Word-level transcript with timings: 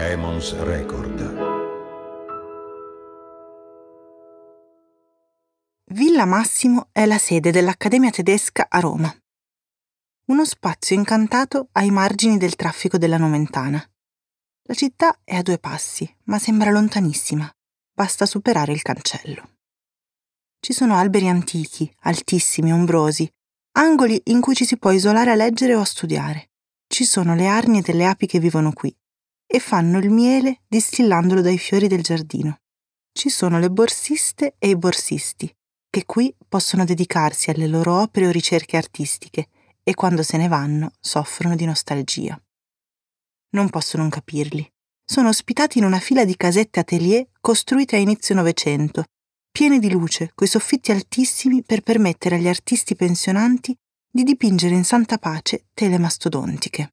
Emons 0.00 0.56
Record. 0.62 1.18
Villa 5.86 6.24
Massimo 6.24 6.88
è 6.92 7.04
la 7.04 7.18
sede 7.18 7.50
dell'Accademia 7.50 8.10
tedesca 8.10 8.66
a 8.68 8.78
Roma. 8.78 9.12
Uno 10.26 10.44
spazio 10.44 10.94
incantato 10.94 11.70
ai 11.72 11.90
margini 11.90 12.38
del 12.38 12.54
traffico 12.54 12.96
della 12.96 13.16
Nomentana. 13.16 13.84
La 14.68 14.74
città 14.74 15.18
è 15.24 15.34
a 15.34 15.42
due 15.42 15.58
passi, 15.58 16.08
ma 16.26 16.38
sembra 16.38 16.70
lontanissima. 16.70 17.52
Basta 17.92 18.24
superare 18.24 18.70
il 18.70 18.82
cancello. 18.82 19.56
Ci 20.60 20.74
sono 20.74 20.94
alberi 20.94 21.28
antichi, 21.28 21.92
altissimi, 22.02 22.72
ombrosi, 22.72 23.28
angoli 23.72 24.20
in 24.26 24.40
cui 24.40 24.54
ci 24.54 24.64
si 24.64 24.76
può 24.76 24.92
isolare 24.92 25.32
a 25.32 25.34
leggere 25.34 25.74
o 25.74 25.80
a 25.80 25.84
studiare. 25.84 26.50
Ci 26.86 27.04
sono 27.04 27.34
le 27.34 27.48
arnie 27.48 27.80
delle 27.80 28.06
api 28.06 28.28
che 28.28 28.38
vivono 28.38 28.70
qui 28.72 28.96
e 29.50 29.58
fanno 29.58 29.98
il 29.98 30.10
miele 30.10 30.60
distillandolo 30.68 31.40
dai 31.40 31.58
fiori 31.58 31.88
del 31.88 32.02
giardino. 32.02 32.58
Ci 33.10 33.30
sono 33.30 33.58
le 33.58 33.70
borsiste 33.70 34.54
e 34.58 34.68
i 34.68 34.76
borsisti, 34.76 35.52
che 35.90 36.04
qui 36.04 36.32
possono 36.46 36.84
dedicarsi 36.84 37.50
alle 37.50 37.66
loro 37.66 38.00
opere 38.00 38.26
o 38.26 38.30
ricerche 38.30 38.76
artistiche 38.76 39.48
e 39.82 39.94
quando 39.94 40.22
se 40.22 40.36
ne 40.36 40.48
vanno 40.48 40.92
soffrono 41.00 41.56
di 41.56 41.64
nostalgia. 41.64 42.40
Non 43.50 43.70
posso 43.70 43.96
non 43.96 44.10
capirli. 44.10 44.70
Sono 45.02 45.30
ospitati 45.30 45.78
in 45.78 45.84
una 45.84 45.98
fila 45.98 46.26
di 46.26 46.36
casette 46.36 46.80
atelier 46.80 47.26
costruite 47.40 47.96
a 47.96 47.98
inizio 47.98 48.34
Novecento, 48.34 49.04
piene 49.50 49.78
di 49.78 49.90
luce, 49.90 50.30
coi 50.34 50.46
soffitti 50.46 50.92
altissimi 50.92 51.62
per 51.62 51.80
permettere 51.80 52.36
agli 52.36 52.48
artisti 52.48 52.94
pensionanti 52.94 53.74
di 54.10 54.22
dipingere 54.22 54.74
in 54.74 54.84
santa 54.84 55.16
pace 55.16 55.64
tele 55.72 55.98
mastodontiche. 55.98 56.92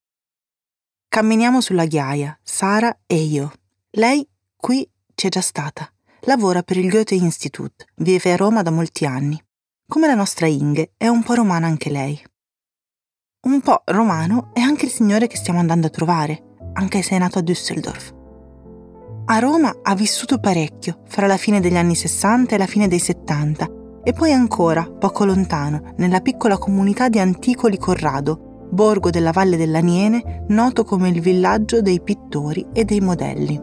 Camminiamo 1.15 1.61
sulla 1.61 1.85
ghiaia, 1.85 2.37
Sara 2.43 2.93
e 3.05 3.15
io. 3.15 3.49
Lei 3.91 4.27
qui 4.53 4.85
c'è 5.15 5.29
già 5.29 5.39
stata. 5.39 5.89
Lavora 6.23 6.61
per 6.61 6.75
il 6.75 6.89
Goethe 6.89 7.15
Institut, 7.15 7.85
vive 7.95 8.33
a 8.33 8.35
Roma 8.35 8.63
da 8.63 8.69
molti 8.69 9.05
anni. 9.05 9.41
Come 9.87 10.07
la 10.07 10.13
nostra 10.13 10.45
Inge, 10.45 10.91
è 10.97 11.07
un 11.07 11.23
po' 11.23 11.35
romana 11.35 11.67
anche 11.67 11.89
lei. 11.89 12.21
Un 13.47 13.61
po' 13.61 13.83
romano 13.85 14.49
è 14.51 14.59
anche 14.59 14.87
il 14.87 14.91
signore 14.91 15.27
che 15.27 15.37
stiamo 15.37 15.59
andando 15.59 15.87
a 15.87 15.89
trovare, 15.89 16.57
anche 16.73 17.01
se 17.01 17.15
è 17.15 17.17
nato 17.17 17.39
a 17.39 17.43
Düsseldorf. 17.43 18.13
A 19.27 19.39
Roma 19.39 19.73
ha 19.83 19.95
vissuto 19.95 20.37
parecchio, 20.39 21.03
fra 21.07 21.27
la 21.27 21.37
fine 21.37 21.61
degli 21.61 21.77
anni 21.77 21.95
60 21.95 22.55
e 22.55 22.57
la 22.57 22.67
fine 22.67 22.89
dei 22.89 22.99
70, 22.99 23.69
e 24.03 24.11
poi 24.11 24.33
ancora, 24.33 24.83
poco 24.83 25.23
lontano, 25.23 25.93
nella 25.95 26.19
piccola 26.19 26.57
comunità 26.57 27.07
di 27.07 27.19
Anticoli 27.19 27.77
Corrado, 27.77 28.44
borgo 28.69 29.09
della 29.09 29.31
Valle 29.31 29.57
dell'Aniene, 29.57 30.45
noto 30.49 30.83
come 30.83 31.09
il 31.09 31.21
villaggio 31.21 31.81
dei 31.81 32.01
pittori 32.01 32.65
e 32.73 32.85
dei 32.85 32.99
modelli. 32.99 33.61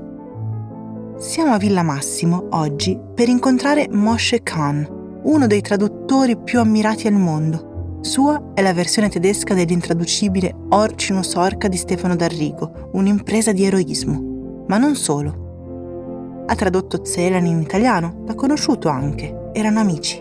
Siamo 1.19 1.53
a 1.53 1.59
Villa 1.59 1.83
Massimo 1.83 2.49
oggi 2.51 2.99
per 3.15 3.29
incontrare 3.29 3.89
Moshe 3.91 4.43
Khan, 4.43 5.21
uno 5.25 5.47
dei 5.47 5.61
traduttori 5.61 6.37
più 6.37 6.59
ammirati 6.59 7.07
al 7.07 7.15
mondo 7.15 7.71
sua 8.03 8.51
è 8.53 8.63
la 8.63 8.75
versione 8.75 9.09
tedesca 9.09 9.55
dell'intraducibile 9.55 10.53
Orcinus 10.71 11.35
Orca 11.37 11.69
di 11.69 11.77
Stefano 11.77 12.17
D'Arrigo, 12.17 12.91
un'impresa 12.95 13.53
di 13.53 13.65
eroismo. 13.65 14.65
Ma 14.67 14.77
non 14.77 14.97
solo. 14.97 16.43
Ha 16.47 16.55
tradotto 16.57 17.05
Zelan 17.05 17.47
in 17.47 17.61
italiano, 17.61 18.25
l'ha 18.27 18.35
conosciuto 18.35 18.89
anche, 18.89 19.51
erano 19.53 19.79
amici. 19.79 20.21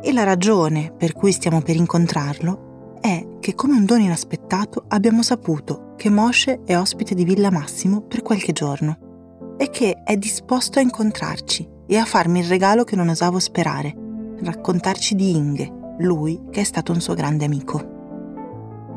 E 0.00 0.12
la 0.14 0.22
ragione 0.22 0.90
per 0.96 1.12
cui 1.12 1.32
stiamo 1.32 1.60
per 1.60 1.76
incontrarlo 1.76 2.67
è 3.00 3.26
che 3.40 3.54
come 3.54 3.74
un 3.74 3.84
dono 3.84 4.02
inaspettato 4.02 4.84
abbiamo 4.88 5.22
saputo 5.22 5.94
che 5.96 6.10
Moshe 6.10 6.60
è 6.64 6.76
ospite 6.76 7.14
di 7.14 7.24
Villa 7.24 7.50
Massimo 7.50 8.02
per 8.02 8.22
qualche 8.22 8.52
giorno 8.52 9.56
e 9.56 9.70
che 9.70 10.02
è 10.04 10.16
disposto 10.16 10.78
a 10.78 10.82
incontrarci 10.82 11.68
e 11.86 11.96
a 11.96 12.04
farmi 12.04 12.40
il 12.40 12.46
regalo 12.46 12.84
che 12.84 12.96
non 12.96 13.08
osavo 13.08 13.38
sperare, 13.38 13.94
raccontarci 14.40 15.14
di 15.14 15.34
Inge, 15.34 15.72
lui 15.98 16.40
che 16.50 16.60
è 16.60 16.64
stato 16.64 16.92
un 16.92 17.00
suo 17.00 17.14
grande 17.14 17.44
amico. 17.44 17.96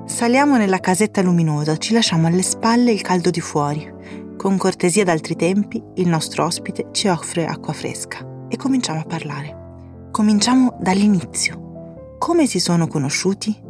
Saliamo 0.06 0.57
nella 0.57 0.79
casetta 0.79 1.22
luminosa, 1.22 1.78
ci 1.78 1.94
lasciamo 1.94 2.28
alle 2.28 2.41
spalle 2.41 2.91
il 2.91 3.01
caldo 3.01 3.29
di 3.29 3.39
fuori. 3.39 3.89
Con 4.38 4.57
cortesia 4.57 5.03
d'altri 5.03 5.35
tempi, 5.35 5.81
il 5.95 6.07
nostro 6.07 6.45
ospite 6.45 6.88
ci 6.91 7.07
offre 7.07 7.45
acqua 7.45 7.73
fresca 7.73 8.45
e 8.50 8.57
cominciamo 8.57 9.00
a 9.00 9.06
parlare. 9.06 10.09
Cominciamo 10.12 10.78
dall'inizio. 10.79 12.18
Come 12.19 12.45
si 12.45 12.59
sono 12.59 12.88
conosciuti? 12.88 13.69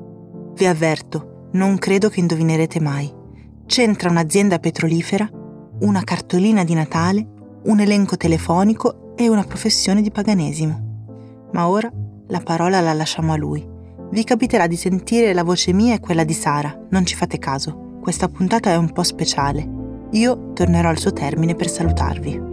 Vi 0.61 0.67
avverto, 0.67 1.49
non 1.53 1.79
credo 1.79 2.07
che 2.09 2.19
indovinerete 2.19 2.79
mai. 2.79 3.11
C'entra 3.65 4.11
un'azienda 4.11 4.59
petrolifera, 4.59 5.27
una 5.79 6.03
cartolina 6.03 6.63
di 6.63 6.75
Natale, 6.75 7.27
un 7.63 7.79
elenco 7.79 8.15
telefonico 8.15 9.15
e 9.15 9.27
una 9.27 9.43
professione 9.43 10.03
di 10.03 10.11
paganesimo. 10.11 11.49
Ma 11.53 11.67
ora 11.67 11.91
la 12.27 12.41
parola 12.41 12.79
la 12.79 12.93
lasciamo 12.93 13.33
a 13.33 13.37
lui. 13.37 13.67
Vi 14.11 14.23
capiterà 14.23 14.67
di 14.67 14.75
sentire 14.75 15.33
la 15.33 15.43
voce 15.43 15.73
mia 15.73 15.95
e 15.95 15.99
quella 15.99 16.23
di 16.23 16.33
Sara, 16.33 16.79
non 16.91 17.07
ci 17.07 17.15
fate 17.15 17.39
caso. 17.39 17.97
Questa 17.99 18.29
puntata 18.29 18.69
è 18.69 18.75
un 18.75 18.91
po' 18.91 19.01
speciale. 19.01 19.67
Io 20.11 20.53
tornerò 20.53 20.89
al 20.89 20.99
suo 20.99 21.11
termine 21.11 21.55
per 21.55 21.71
salutarvi. 21.71 22.50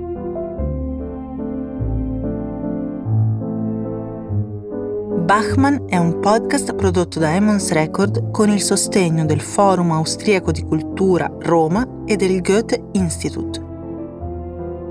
Bachmann 5.28 5.88
è 5.88 5.98
un 5.98 6.20
podcast 6.20 6.74
prodotto 6.74 7.18
da 7.18 7.34
Emons 7.34 7.70
Record 7.72 8.30
con 8.30 8.48
il 8.48 8.62
sostegno 8.62 9.26
del 9.26 9.42
Forum 9.42 9.90
Austriaco 9.90 10.52
di 10.52 10.62
Cultura 10.62 11.30
Roma 11.40 11.86
e 12.06 12.16
del 12.16 12.40
Goethe 12.40 12.88
Institut. 12.92 13.62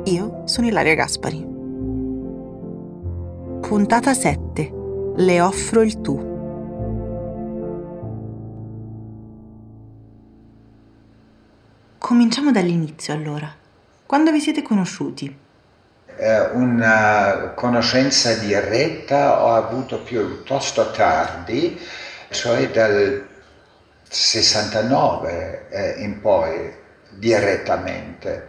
Io 0.03 0.44
sono 0.46 0.68
Ilaria 0.68 0.94
Gaspari. 0.94 1.44
Puntata 3.62 4.14
7 4.14 4.74
le 5.16 5.42
offro 5.42 5.81
il 5.81 6.02
tu. 6.02 6.18
Cominciamo 11.98 12.52
dall'inizio 12.52 13.12
allora. 13.12 13.52
Quando 14.06 14.31
vi 14.31 14.40
siete 14.40 14.62
conosciuti? 14.62 15.46
Eh, 16.18 16.40
una 16.54 17.52
conoscenza 17.56 18.34
diretta 18.34 19.44
ho 19.44 19.54
avuto 19.54 20.02
piuttosto 20.02 20.90
tardi, 20.92 21.80
cioè 22.30 22.70
dal 22.70 23.28
69 24.10 25.68
eh, 25.70 25.96
in 26.00 26.20
poi 26.22 26.74
direttamente. 27.12 28.48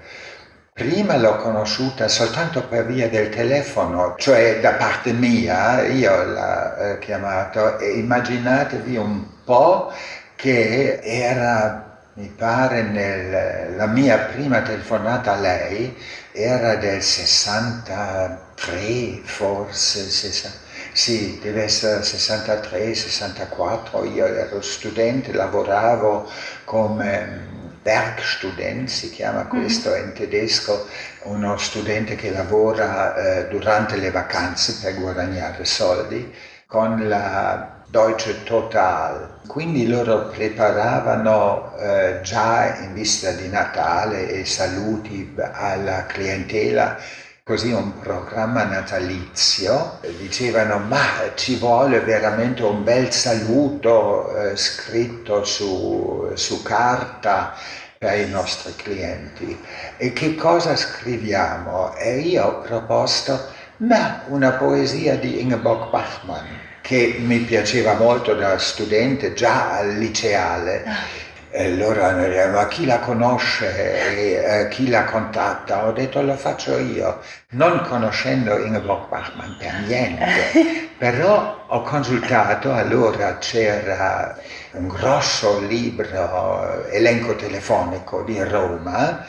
Prima 0.72 1.16
l'ho 1.16 1.36
conosciuta 1.36 2.06
soltanto 2.08 2.62
per 2.68 2.86
via 2.86 3.08
del 3.08 3.30
telefono, 3.30 4.14
cioè 4.16 4.60
da 4.60 4.74
parte 4.74 5.12
mia, 5.12 5.82
io 5.82 6.24
l'ho 6.24 6.76
eh, 6.76 6.98
chiamato 7.00 7.78
e 7.78 7.98
immaginatevi 7.98 8.96
un 8.96 9.26
po' 9.44 9.92
che 10.36 11.00
era, 11.02 11.87
mi 12.18 12.30
pare, 12.36 12.82
nella 12.82 13.86
mia 13.86 14.18
prima 14.18 14.60
telefonata 14.62 15.34
a 15.34 15.38
lei, 15.38 15.96
era 16.32 16.74
del 16.74 17.00
63 17.00 19.20
forse, 19.22 20.00
60, 20.00 20.58
sì, 20.92 21.38
deve 21.40 21.62
essere 21.62 22.02
63, 22.02 22.92
64, 22.92 24.04
io 24.04 24.26
ero 24.26 24.60
studente, 24.60 25.32
lavoravo 25.32 26.28
come 26.64 27.46
Werkstudent, 27.84 28.88
si 28.88 29.10
chiama 29.10 29.44
mhm. 29.44 29.48
questo 29.48 29.94
in 29.94 30.12
tedesco, 30.12 30.88
uno 31.22 31.56
studente 31.56 32.16
che 32.16 32.32
lavora 32.32 33.14
eh, 33.14 33.46
durante 33.46 33.94
le 33.96 34.10
vacanze 34.10 34.76
per 34.82 34.98
guadagnare 34.98 35.64
soldi, 35.64 36.34
con 36.66 37.06
la 37.06 37.77
Deutsche 37.90 38.42
Total. 38.44 39.40
Quindi 39.46 39.86
loro 39.86 40.28
preparavano 40.28 41.74
eh, 41.78 42.20
già 42.22 42.76
in 42.80 42.92
vista 42.92 43.30
di 43.30 43.48
Natale 43.48 44.28
e 44.28 44.44
saluti 44.44 45.34
alla 45.52 46.04
clientela 46.04 46.98
così 47.42 47.72
un 47.72 47.98
programma 47.98 48.64
natalizio, 48.64 50.00
dicevano 50.18 50.80
ma 50.80 51.32
ci 51.34 51.56
vuole 51.56 52.00
veramente 52.00 52.62
un 52.62 52.84
bel 52.84 53.10
saluto 53.10 54.36
eh, 54.36 54.54
scritto 54.54 55.44
su, 55.44 56.30
su 56.34 56.62
carta 56.62 57.54
per 57.96 58.18
i 58.18 58.28
nostri 58.28 58.76
clienti. 58.76 59.58
E 59.96 60.12
che 60.12 60.34
cosa 60.34 60.76
scriviamo? 60.76 61.94
E 61.96 62.18
io 62.18 62.44
ho 62.44 62.60
proposto 62.60 63.46
ma 63.78 64.24
una 64.26 64.50
poesia 64.50 65.16
di 65.16 65.40
Ingeborg 65.40 65.88
Bachmann 65.88 66.67
che 66.88 67.16
mi 67.18 67.40
piaceva 67.40 67.92
molto 67.92 68.32
da 68.32 68.56
studente 68.56 69.34
già 69.34 69.76
al 69.76 69.98
liceale. 69.98 70.84
Ah. 70.86 71.26
E 71.50 71.64
allora 71.66 72.12
ma 72.50 72.66
chi 72.66 72.86
la 72.86 72.98
conosce 72.98 74.16
e 74.16 74.32
eh, 74.32 74.68
chi 74.68 74.88
la 74.88 75.04
contatta? 75.04 75.84
Ho 75.84 75.92
detto 75.92 76.22
lo 76.22 76.34
faccio 76.34 76.78
io, 76.78 77.20
non 77.50 77.82
conoscendo 77.86 78.56
Ingeborg 78.56 79.08
Bachmann 79.08 79.58
per 79.58 79.74
niente, 79.86 80.88
però 80.96 81.64
ho 81.66 81.82
consultato, 81.82 82.72
allora 82.72 83.36
c'era 83.36 84.34
un 84.72 84.88
grosso 84.88 85.60
libro, 85.60 86.86
elenco 86.88 87.34
telefonico 87.34 88.22
di 88.22 88.42
Roma, 88.42 89.26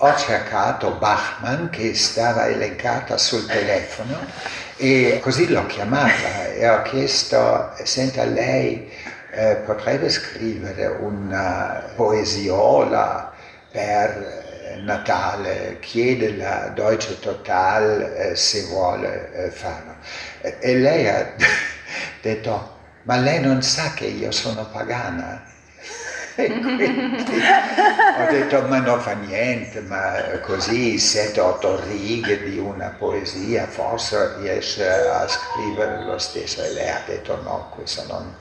ho 0.00 0.16
cercato 0.16 0.92
Bachmann 0.92 1.70
che 1.70 1.92
stava 1.94 2.46
elencata 2.46 3.18
sul 3.18 3.46
telefono 3.46 4.16
e 4.76 5.18
così 5.20 5.48
l'ho 5.48 5.66
chiamata 5.66 6.46
e 6.52 6.68
ho 6.68 6.82
chiesto, 6.82 7.72
senta 7.82 8.22
lei 8.22 8.92
eh, 9.32 9.56
potrebbe 9.56 10.08
scrivere 10.08 10.86
una 10.86 11.82
poesiola 11.96 13.32
per 13.72 14.10
eh, 14.76 14.76
Natale, 14.82 15.78
chiede 15.80 16.36
la 16.36 16.68
Deutsche 16.68 17.18
Total 17.18 18.00
eh, 18.00 18.36
se 18.36 18.66
vuole 18.66 19.32
eh, 19.32 19.50
farlo. 19.50 19.96
E 20.40 20.76
lei 20.76 21.08
ha 21.08 21.28
detto, 22.22 22.76
ma 23.02 23.16
lei 23.16 23.40
non 23.40 23.62
sa 23.62 23.92
che 23.94 24.04
io 24.04 24.30
sono 24.30 24.64
pagana? 24.70 25.56
Ho 26.40 28.30
detto, 28.30 28.62
ma 28.68 28.78
non 28.78 29.00
fa 29.00 29.14
niente, 29.14 29.80
ma 29.80 30.14
così 30.42 30.96
sette, 30.98 31.40
otto 31.40 31.80
righe 31.88 32.44
di 32.44 32.58
una 32.58 32.94
poesia, 32.96 33.66
forse 33.66 34.36
riesce 34.38 34.88
a 34.88 35.26
scrivere 35.26 36.04
lo 36.04 36.16
stesso. 36.18 36.62
E 36.62 36.72
lei 36.72 36.88
ha 36.88 37.02
detto, 37.04 37.40
no, 37.42 37.72
questo 37.74 38.04
non 38.06 38.34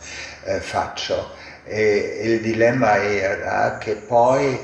eh, 0.44 0.60
faccio. 0.60 1.32
E 1.64 2.20
il 2.24 2.42
dilemma 2.42 3.04
era 3.04 3.78
che 3.80 3.96
poi 3.96 4.60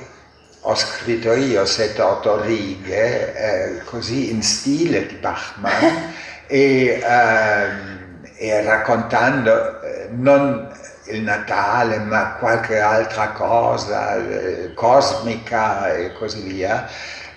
ho 0.65 0.75
scritto 0.75 1.33
io 1.33 1.65
sette, 1.65 2.01
otto 2.01 2.39
righe, 2.41 3.33
eh, 3.35 3.83
così 3.83 4.29
in 4.31 4.43
stile 4.43 5.07
di 5.07 5.15
Bachmann, 5.15 6.11
e, 6.45 7.01
ehm, 7.03 8.21
e 8.35 8.61
raccontando 8.61 9.81
eh, 9.81 10.07
non 10.11 10.72
il 11.05 11.21
Natale, 11.21 11.99
ma 11.99 12.33
qualche 12.33 12.79
altra 12.79 13.29
cosa, 13.29 14.15
eh, 14.15 14.73
cosmica 14.73 15.93
e 15.93 16.13
così 16.13 16.41
via. 16.41 16.87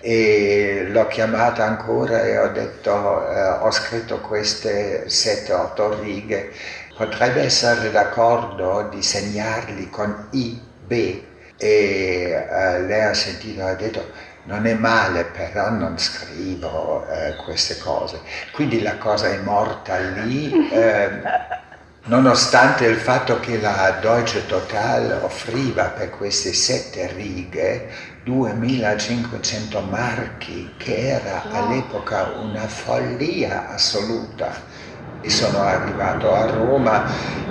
E 0.00 0.86
l'ho 0.88 1.06
chiamata 1.08 1.64
ancora 1.64 2.22
e 2.22 2.38
ho 2.38 2.48
detto, 2.48 3.28
eh, 3.28 3.48
ho 3.60 3.70
scritto 3.70 4.20
queste 4.20 5.08
7-8 5.08 6.00
righe, 6.00 6.52
potrebbe 6.96 7.42
essere 7.42 7.90
d'accordo 7.90 8.88
di 8.90 9.02
segnarli 9.02 9.90
con 9.90 10.28
I, 10.32 10.60
B. 10.86 11.22
E 11.58 12.46
eh, 12.48 12.80
lei 12.82 13.02
ha 13.02 13.14
sentito, 13.14 13.64
ha 13.64 13.74
detto, 13.74 14.04
non 14.44 14.66
è 14.66 14.74
male, 14.74 15.24
però 15.24 15.70
non 15.70 15.98
scrivo 15.98 17.06
eh, 17.08 17.34
queste 17.44 17.78
cose. 17.78 18.20
Quindi 18.52 18.82
la 18.82 18.96
cosa 18.98 19.28
è 19.28 19.38
morta 19.38 19.98
lì. 19.98 20.52
Eh, 20.76 21.64
nonostante 22.06 22.84
il 22.86 22.96
fatto 22.96 23.40
che 23.40 23.60
la 23.60 23.98
Deutsche 24.00 24.46
Total 24.46 25.20
offriva 25.22 25.84
per 25.84 26.10
queste 26.10 26.52
sette 26.52 27.12
righe 27.12 27.88
2500 28.24 29.80
marchi, 29.82 30.74
che 30.76 31.08
era 31.08 31.44
all'epoca 31.50 32.32
una 32.40 32.66
follia 32.66 33.70
assoluta. 33.70 34.74
E 35.20 35.30
sono 35.30 35.62
arrivato 35.62 36.32
a 36.32 36.46
Roma 36.46 37.04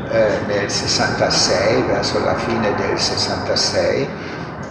eh, 0.10 0.40
nel 0.48 0.70
66, 0.70 1.82
verso 1.84 2.24
la 2.24 2.36
fine 2.36 2.74
del 2.76 2.98
66, 2.98 4.08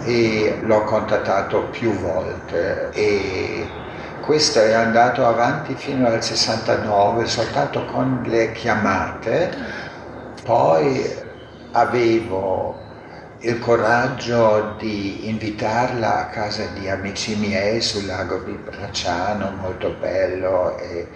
e 0.05 0.59
l'ho 0.61 0.83
contattato 0.83 1.65
più 1.69 1.91
volte. 1.99 2.89
E 2.91 3.67
questo 4.25 4.59
è 4.59 4.73
andato 4.73 5.23
avanti 5.23 5.75
fino 5.75 6.07
al 6.07 6.23
69 6.23 7.27
soltanto 7.27 7.85
con 7.85 8.23
le 8.25 8.51
chiamate, 8.53 9.55
poi 10.43 11.05
avevo 11.71 12.81
il 13.39 13.59
coraggio 13.59 14.75
di 14.79 15.29
invitarla 15.29 16.21
a 16.21 16.25
casa 16.29 16.65
di 16.73 16.89
amici 16.89 17.35
miei 17.35 17.81
sul 17.81 18.07
lago 18.07 18.39
di 18.39 18.53
Bracciano, 18.53 19.51
molto 19.51 19.95
bello, 19.99 20.75
e 20.79 21.07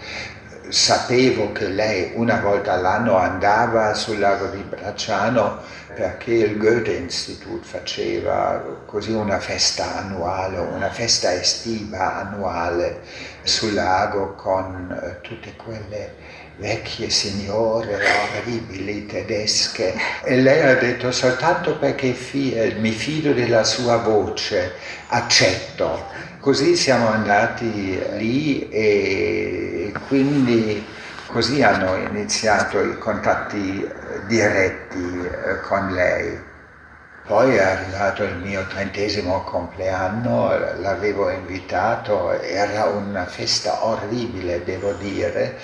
sapevo 0.70 1.52
che 1.52 1.68
lei 1.68 2.12
una 2.14 2.40
volta 2.40 2.74
all'anno 2.74 3.18
andava 3.18 3.96
sul 3.96 4.20
lago 4.20 4.50
di 4.50 4.62
Bracciano 4.62 5.58
perché 5.94 6.34
il 6.34 6.58
Goethe 6.58 6.94
Institut 6.94 7.66
faceva 7.66 8.82
così 8.86 9.12
una 9.12 9.40
festa 9.40 9.98
annuale, 9.98 10.58
una 10.58 10.90
festa 10.90 11.34
estiva 11.34 12.28
annuale 12.28 13.02
sul 13.44 13.74
lago 13.74 14.36
con 14.36 14.92
eh, 14.92 15.22
tutte 15.22 15.56
quelle 15.56 16.14
vecchie 16.58 17.10
signore 17.10 17.98
orribili 18.38 19.06
tedesche. 19.06 19.94
E 20.24 20.38
lei 20.38 20.62
ha 20.62 20.76
detto 20.76 21.12
soltanto 21.12 21.78
perché 21.78 22.16
mi 22.78 22.92
fido 22.92 23.34
della 23.34 23.64
sua 23.64 23.98
voce 23.98 24.74
accetto. 25.08 26.06
Così 26.40 26.76
siamo 26.76 27.10
andati 27.10 28.00
lì 28.18 28.70
e 28.70 29.92
quindi 30.08 30.89
così 31.32 31.62
hanno 31.62 31.96
iniziato 31.96 32.82
i 32.82 32.98
contatti 32.98 33.84
eh, 33.84 34.26
diretti 34.26 35.22
eh, 35.22 35.62
con 35.62 35.92
lei. 35.94 36.48
Poi 37.26 37.56
è 37.56 37.62
arrivato 37.62 38.24
il 38.24 38.38
mio 38.38 38.66
trentesimo 38.66 39.44
compleanno, 39.44 40.50
l'avevo 40.80 41.30
invitato, 41.30 42.32
era 42.42 42.86
una 42.86 43.26
festa 43.26 43.86
orribile, 43.86 44.64
devo 44.64 44.94
dire, 44.94 45.56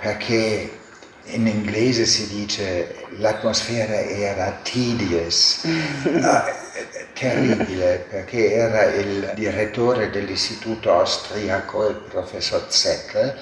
perché 0.00 0.78
in 1.24 1.46
inglese 1.46 2.06
si 2.06 2.26
dice 2.26 3.04
l'atmosfera 3.18 4.00
era 4.00 4.60
tedious, 4.62 5.60
uh, 6.04 6.90
terribile, 7.12 8.06
perché 8.08 8.54
era 8.54 8.84
il 8.84 9.32
direttore 9.34 10.08
dell'istituto 10.08 10.90
austriaco, 10.90 11.86
il 11.86 11.96
professor 11.96 12.64
Zeckel, 12.68 13.36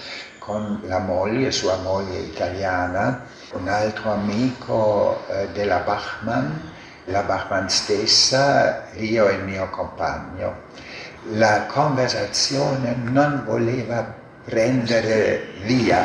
con 0.48 0.80
la 0.86 0.98
moglie, 0.98 1.50
sua 1.50 1.76
moglie 1.82 2.20
italiana, 2.20 3.26
un 3.52 3.68
altro 3.68 4.12
amico 4.12 5.22
eh, 5.28 5.48
della 5.52 5.80
Bachmann, 5.80 6.46
la 7.04 7.20
Bachmann 7.20 7.66
stessa, 7.66 8.84
io 8.94 9.28
e 9.28 9.34
il 9.34 9.44
mio 9.44 9.68
compagno. 9.68 10.62
La 11.32 11.66
conversazione 11.66 12.96
non 13.10 13.42
voleva 13.44 14.14
prendere 14.42 15.48
via. 15.64 16.02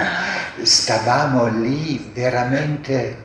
Stavamo 0.61 1.45
lì 1.45 2.11
veramente 2.13 3.23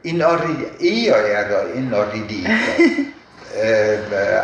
inorriditi. 0.00 1.04
Io 1.04 1.14
ero 1.14 1.72
inorridito. 1.74 2.50
Eh, 3.56 4.00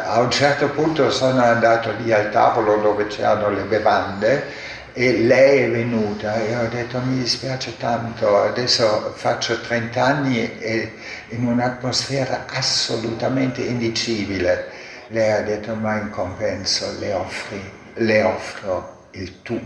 a 0.06 0.20
un 0.20 0.30
certo 0.30 0.68
punto 0.68 1.10
sono 1.10 1.42
andato 1.42 1.92
lì 1.98 2.12
al 2.12 2.30
tavolo 2.30 2.76
dove 2.76 3.08
c'erano 3.08 3.48
le 3.48 3.62
bevande 3.62 4.68
e 5.00 5.16
lei 5.16 5.62
è 5.62 5.70
venuta 5.70 6.34
e 6.42 6.54
ho 6.54 6.68
detto 6.68 7.00
mi 7.00 7.20
dispiace 7.20 7.78
tanto, 7.78 8.36
adesso 8.36 9.14
faccio 9.16 9.58
30 9.58 10.04
anni 10.04 10.58
e 10.58 10.92
in 11.30 11.46
un'atmosfera 11.46 12.44
assolutamente 12.46 13.62
indicibile. 13.62 14.68
Lei 15.06 15.32
ha 15.32 15.40
detto 15.40 15.74
ma 15.74 15.96
in 15.96 16.10
compenso 16.10 16.94
le, 16.98 17.14
offri, 17.14 17.62
le 17.94 18.22
offro 18.24 19.06
il 19.12 19.40
tu 19.40 19.58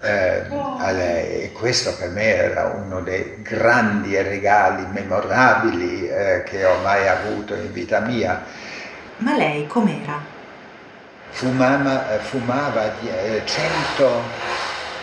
eh, 0.00 0.46
a 0.78 0.90
lei 0.92 1.42
e 1.42 1.52
questo 1.52 1.94
per 1.98 2.08
me 2.08 2.34
era 2.34 2.64
uno 2.68 3.02
dei 3.02 3.42
grandi 3.42 4.16
regali 4.22 4.86
memorabili 4.86 6.08
eh, 6.08 6.42
che 6.46 6.64
ho 6.64 6.80
mai 6.80 7.06
avuto 7.06 7.54
in 7.54 7.70
vita 7.70 8.00
mia. 8.00 8.42
Ma 9.18 9.36
lei 9.36 9.66
com'era? 9.66 10.33
Fumava, 11.34 12.18
fumava 12.20 12.92
100 13.44 14.22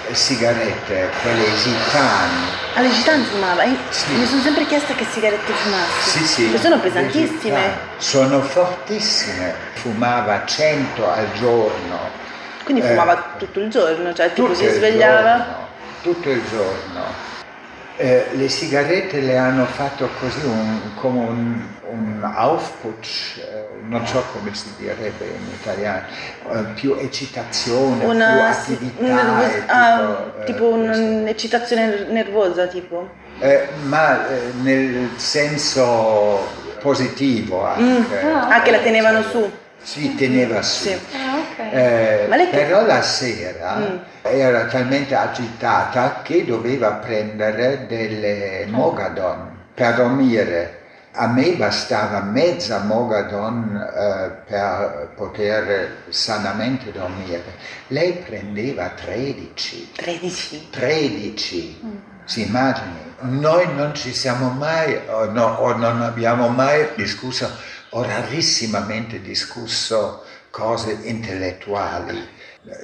eh, 0.08 0.14
sigarette, 0.16 1.10
quelle 1.22 1.54
esitane. 1.54 2.60
Alle 2.74 2.90
gitane 2.90 3.24
fumava? 3.24 3.64
Sì. 3.90 4.14
Mi 4.14 4.26
sono 4.26 4.42
sempre 4.42 4.66
chiesta 4.66 4.94
che 4.96 5.06
sigarette 5.10 5.52
fumassi. 5.52 6.18
Sì, 6.18 6.26
sì. 6.26 6.44
Perché 6.46 6.62
sono 6.62 6.80
pesantissime. 6.80 7.78
Sono 7.98 8.42
fortissime. 8.42 9.54
Fumava 9.74 10.44
100 10.46 11.12
al 11.12 11.32
giorno 11.34 12.20
quindi 12.64 12.82
fumava 12.82 13.18
eh, 13.18 13.38
tutto 13.38 13.60
il 13.60 13.70
giorno, 13.70 14.14
cioè 14.14 14.34
tipo 14.34 14.54
si 14.54 14.68
svegliava? 14.68 15.38
Giorno, 15.38 15.68
tutto 16.02 16.30
il 16.30 16.42
giorno. 16.50 17.30
Eh, 18.04 18.30
le 18.32 18.50
sigarette 18.50 19.20
le 19.20 19.38
hanno 19.38 19.64
fatto 19.66 20.10
così 20.20 20.44
un, 20.44 20.96
come 20.96 21.20
un, 21.20 21.62
un 21.92 22.24
Aufputsch, 22.24 23.38
eh, 23.38 23.68
non 23.86 24.08
so 24.08 24.24
come 24.34 24.52
si 24.56 24.74
direbbe 24.80 25.26
in 25.26 25.54
italiano, 25.54 26.08
eh, 26.52 26.64
più 26.74 26.96
eccitazione, 26.98 28.04
Una, 28.06 28.32
più 28.32 28.42
attività. 28.42 29.04
Nervos- 29.04 29.54
tipo, 29.54 29.72
ah, 29.72 30.32
eh, 30.40 30.44
tipo 30.46 30.70
un'eccitazione 30.70 32.06
nervosa 32.10 32.66
tipo? 32.66 33.08
Eh, 33.38 33.68
ma 33.84 34.26
nel 34.64 35.12
senso 35.18 36.40
positivo 36.82 37.64
anche. 37.64 38.20
Mm. 38.24 38.50
Ah, 38.50 38.62
che 38.64 38.72
la 38.72 38.80
tenevano 38.80 39.22
su. 39.22 39.52
Si 39.84 40.16
teneva 40.16 40.62
su. 40.62 40.84
Sì. 40.88 40.94
Ah, 41.14 41.38
ok. 41.38 41.74
Eh, 41.74 42.48
però 42.52 42.86
la 42.86 43.02
sera 43.02 43.76
Mm. 43.78 43.98
era 44.22 44.66
talmente 44.66 45.16
agitata 45.16 46.22
che 46.24 46.46
doveva 46.46 46.92
prendere 46.94 47.86
delle 47.88 48.66
Mogadon 48.70 49.50
per 49.74 49.96
dormire. 49.96 50.78
A 51.14 51.28
me 51.28 51.56
bastava 51.56 52.22
mezza 52.22 52.80
Mogadon 52.84 53.76
eh, 53.76 54.32
per 54.48 55.10
poter 55.16 56.04
sanamente 56.10 56.92
dormire. 56.92 57.44
Lei 57.88 58.14
prendeva 58.26 58.90
13. 58.90 59.92
13. 59.96 60.70
13, 60.70 61.82
si 62.26 62.46
immagini. 62.46 63.10
Noi 63.24 63.68
non 63.76 63.94
ci 63.94 64.14
siamo 64.14 64.50
mai, 64.52 64.98
o, 65.10 65.26
no- 65.26 65.58
o 65.60 65.76
non 65.76 66.02
abbiamo 66.02 66.48
mai 66.48 66.88
discusso, 66.96 67.50
o 67.92 68.04
rarissimamente 68.04 69.22
discusso 69.22 70.24
cose 70.50 70.98
intellettuali. 71.04 72.28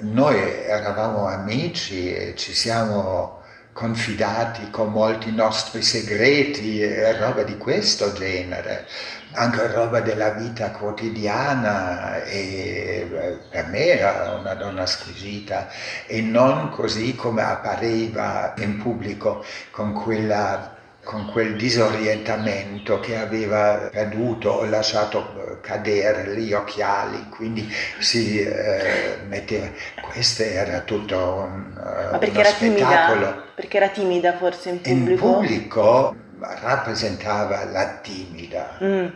Noi 0.02 0.38
eravamo 0.38 1.28
amici 1.28 2.14
e 2.14 2.36
ci 2.36 2.54
siamo 2.54 3.42
confidati 3.74 4.72
con 4.72 4.92
molti 4.92 5.32
nostri 5.32 5.84
segreti 5.84 6.82
e 6.82 7.16
roba 7.16 7.44
di 7.44 7.58
questo 7.58 8.12
genere, 8.12 8.88
anche 9.34 9.72
roba 9.72 10.00
della 10.02 10.32
vita 10.32 10.72
quotidiana 10.72 12.24
e 12.24 13.38
per 13.50 13.68
me 13.68 13.86
era 13.86 14.36
una 14.40 14.56
donna 14.56 14.88
squisita 14.88 15.70
e 16.08 16.22
non 16.22 16.70
così 16.72 17.16
come 17.16 17.44
appariva 17.44 18.56
in 18.58 18.78
pubblico 18.82 19.46
con 19.70 19.94
quella 19.94 20.76
con 21.08 21.32
quel 21.32 21.56
disorientamento 21.56 23.00
che 23.00 23.16
aveva 23.18 23.88
perduto 23.90 24.50
o 24.50 24.66
lasciato 24.66 25.20
eh, 25.54 25.62
cadere 25.62 26.36
gli 26.38 26.52
occhiali, 26.52 27.30
quindi 27.30 27.66
si 28.00 28.42
eh, 28.42 29.20
metteva. 29.26 29.70
Questo 30.02 30.44
era 30.44 30.82
tutto 30.82 31.18
un, 31.18 31.72
eh, 31.78 32.12
Ma 32.12 32.18
perché 32.18 32.32
uno 32.32 32.40
era 32.42 32.50
spettacolo. 32.50 33.26
timida? 33.26 33.44
Perché 33.56 33.78
era 33.78 33.88
timida 33.88 34.36
forse 34.38 34.70
in 34.70 34.80
In 34.84 34.98
pubblico? 35.16 35.26
pubblico 35.34 36.16
rappresentava 36.40 37.64
la 37.64 37.86
timida, 38.02 38.78
Mm. 38.84 39.08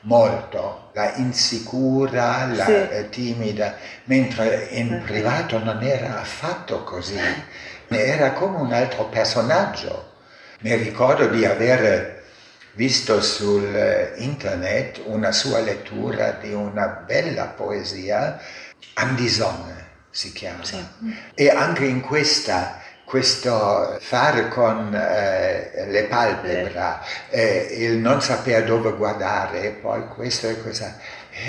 molto, 0.00 0.88
la 0.94 1.12
insicura, 1.16 2.46
la 2.46 2.64
Sì. 2.64 3.08
timida, 3.10 3.74
mentre 4.04 4.68
in 4.70 5.02
privato 5.04 5.58
non 5.62 5.82
era 5.82 6.20
affatto 6.20 6.84
così, 6.84 7.18
era 7.88 8.32
come 8.32 8.56
un 8.58 8.72
altro 8.72 9.04
personaggio. 9.08 10.12
Mi 10.64 10.76
ricordo 10.76 11.26
di 11.26 11.44
aver 11.44 12.22
visto 12.72 13.20
sul 13.20 13.66
eh, 13.66 14.14
internet 14.16 14.98
una 15.04 15.30
sua 15.30 15.60
lettura 15.60 16.38
di 16.40 16.54
una 16.54 16.86
bella 16.86 17.48
poesia, 17.48 18.40
Andisone 18.94 19.88
si 20.08 20.32
chiama. 20.32 20.64
Sì. 20.64 20.82
E 21.34 21.50
anche 21.50 21.84
in 21.84 22.00
questa, 22.00 22.80
questo 23.04 23.98
fare 24.00 24.48
con 24.48 24.94
eh, 24.94 25.84
le 25.86 26.04
palpebre, 26.04 26.98
eh, 27.28 27.68
il 27.80 27.98
non 27.98 28.22
sapere 28.22 28.64
dove 28.64 28.94
guardare, 28.94 29.68
poi 29.68 30.08
questo 30.08 30.48
e 30.48 30.62
questa. 30.62 30.96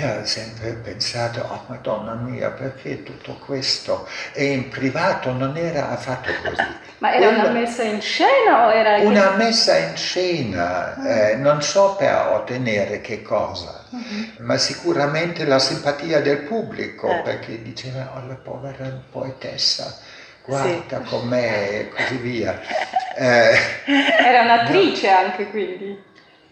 Io 0.00 0.20
ho 0.20 0.24
sempre 0.24 0.72
pensato, 0.72 1.40
oh 1.42 1.62
Madonna 1.68 2.14
mia, 2.14 2.50
perché 2.50 3.04
tutto 3.04 3.34
questo? 3.34 4.08
E 4.32 4.46
in 4.46 4.68
privato 4.68 5.30
non 5.32 5.56
era 5.56 5.90
affatto 5.90 6.30
così. 6.42 6.66
Ma 6.98 7.14
era 7.14 7.28
una 7.28 7.40
Quello- 7.42 7.58
messa 7.60 7.82
in 7.84 8.00
scena 8.00 8.66
o 8.66 8.72
era... 8.72 8.96
una 9.02 9.30
messa 9.36 9.76
in 9.76 9.96
scena, 9.96 11.30
eh, 11.30 11.36
non 11.36 11.62
so 11.62 11.94
per 11.96 12.14
ottenere 12.32 13.00
che 13.00 13.22
cosa, 13.22 13.84
ma 14.38 14.56
sicuramente 14.56 15.44
la 15.44 15.58
simpatia 15.58 16.20
del 16.20 16.38
pubblico, 16.38 17.08
Eh. 17.10 17.20
perché 17.22 17.62
diceva, 17.62 18.12
oh 18.16 18.26
la 18.26 18.34
povera 18.34 18.90
poetessa, 19.12 19.98
guarda 20.44 21.00
com'è 21.00 21.68
e 21.80 21.88
così 21.90 22.16
via. 22.16 22.60
Eh, 23.18 23.56
Era 24.18 24.42
un'attrice 24.42 25.08
anche 25.08 25.48
quindi. 25.48 25.98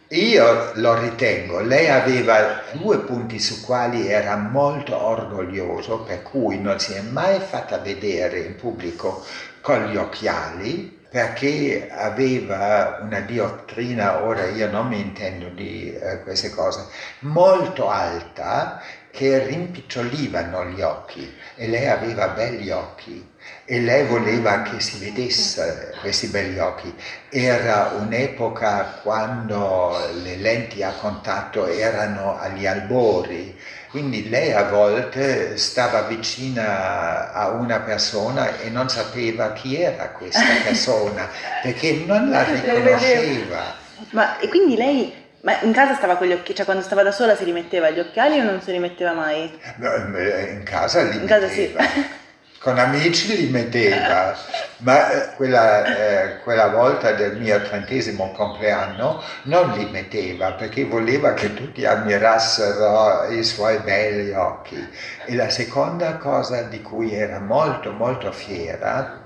Io 0.09 0.73
lo 0.75 0.99
ritengo, 0.99 1.61
lei 1.61 1.89
aveva 1.89 2.63
due 2.73 2.99
punti 2.99 3.39
su 3.39 3.63
quali 3.63 4.07
era 4.07 4.37
molto 4.37 5.01
orgoglioso, 5.03 6.01
per 6.01 6.23
cui 6.23 6.61
non 6.61 6.79
si 6.79 6.93
è 6.93 7.01
mai 7.01 7.41
fatta 7.41 7.79
vedere 7.79 8.41
in 8.41 8.55
pubblico 8.55 9.25
con 9.61 9.87
gli 9.87 9.97
occhiali, 9.97 11.01
perché 11.09 11.89
aveva 11.91 12.99
una 13.03 13.21
diottrina, 13.21 14.25
ora 14.25 14.47
io 14.47 14.69
non 14.69 14.89
mi 14.89 15.01
intendo 15.01 15.49
di 15.49 15.95
eh, 15.95 16.21
queste 16.23 16.51
cose, 16.51 16.87
molto 17.21 17.89
alta 17.89 18.83
che 19.11 19.45
rimpicciolivano 19.47 20.65
gli 20.67 20.83
occhi 20.83 21.33
e 21.55 21.69
lei 21.69 21.87
aveva 21.87 22.29
belli 22.29 22.69
occhi 22.71 23.34
e 23.67 23.81
lei 23.81 24.07
voleva 24.07 24.63
che 24.63 24.81
si 24.81 24.99
vedesse 24.99 25.95
questi 26.01 26.27
belli 26.27 26.59
occhi. 26.59 26.95
Era 27.31 27.95
un'epoca 27.99 29.01
quando 29.03 29.97
le 30.23 30.37
lenti 30.37 30.83
a 30.83 30.93
contatto 30.93 31.67
erano 31.67 32.39
agli 32.39 32.67
albori, 32.67 33.59
quindi 33.91 34.29
lei 34.29 34.53
a 34.53 34.65
volte 34.65 35.57
stava 35.57 36.03
vicina 36.03 37.33
a 37.33 37.51
una 37.51 37.81
persona 37.81 38.59
e 38.59 38.69
non 38.69 38.89
sapeva 38.89 39.53
chi 39.53 39.81
era 39.81 40.09
questa 40.09 40.43
persona 40.63 41.29
perché 41.63 42.05
non 42.07 42.29
la 42.29 42.43
riconosceva. 42.43 43.83
Ma 44.11 44.39
e 44.39 44.49
quindi 44.49 44.77
lei 44.77 45.23
ma 45.41 45.61
in 45.61 45.73
casa 45.73 45.95
stava 45.95 46.17
con 46.17 46.27
gli 46.27 46.33
occhiali, 46.33 46.55
cioè 46.55 46.65
quando 46.65 46.83
stava 46.83 47.03
da 47.03 47.13
sola 47.13 47.37
si 47.37 47.45
rimetteva 47.45 47.91
gli 47.91 47.99
occhiali 47.99 48.41
o 48.41 48.45
non 48.45 48.63
si 48.63 48.73
rimetteva 48.73 49.13
mai? 49.13 49.59
No, 49.77 49.95
In 50.19 50.63
casa 50.65 51.03
li 51.03 51.17
In 51.17 51.27
casa 51.27 51.49
sì. 51.49 51.71
Con 52.65 52.79
amici 52.79 53.37
li 53.37 53.51
metteva, 53.51 54.35
ma 54.79 55.11
eh, 55.11 55.35
quella, 55.35 55.85
eh, 55.85 56.39
quella 56.39 56.69
volta 56.69 57.13
del 57.13 57.37
mio 57.37 57.61
trentesimo 57.61 58.33
compleanno 58.33 59.23
non 59.43 59.73
li 59.73 59.85
metteva 59.91 60.53
perché 60.53 60.87
voleva 60.87 61.35
che 61.35 61.53
tutti 61.53 61.85
ammirassero 61.85 63.31
i 63.31 63.45
suoi 63.45 63.81
belli 63.81 64.33
occhi. 64.33 64.83
E 65.27 65.35
la 65.35 65.51
seconda 65.51 66.17
cosa 66.17 66.63
di 66.63 66.81
cui 66.81 67.13
era 67.13 67.39
molto 67.39 67.93
molto 67.93 68.33
fiera 68.33 69.21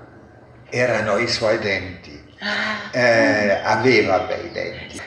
erano 0.69 1.17
i 1.17 1.27
suoi 1.29 1.59
denti. 1.59 2.21
Eh, 2.91 3.61
aveva 3.63 4.19
bei 4.19 4.51
denti 4.51 5.01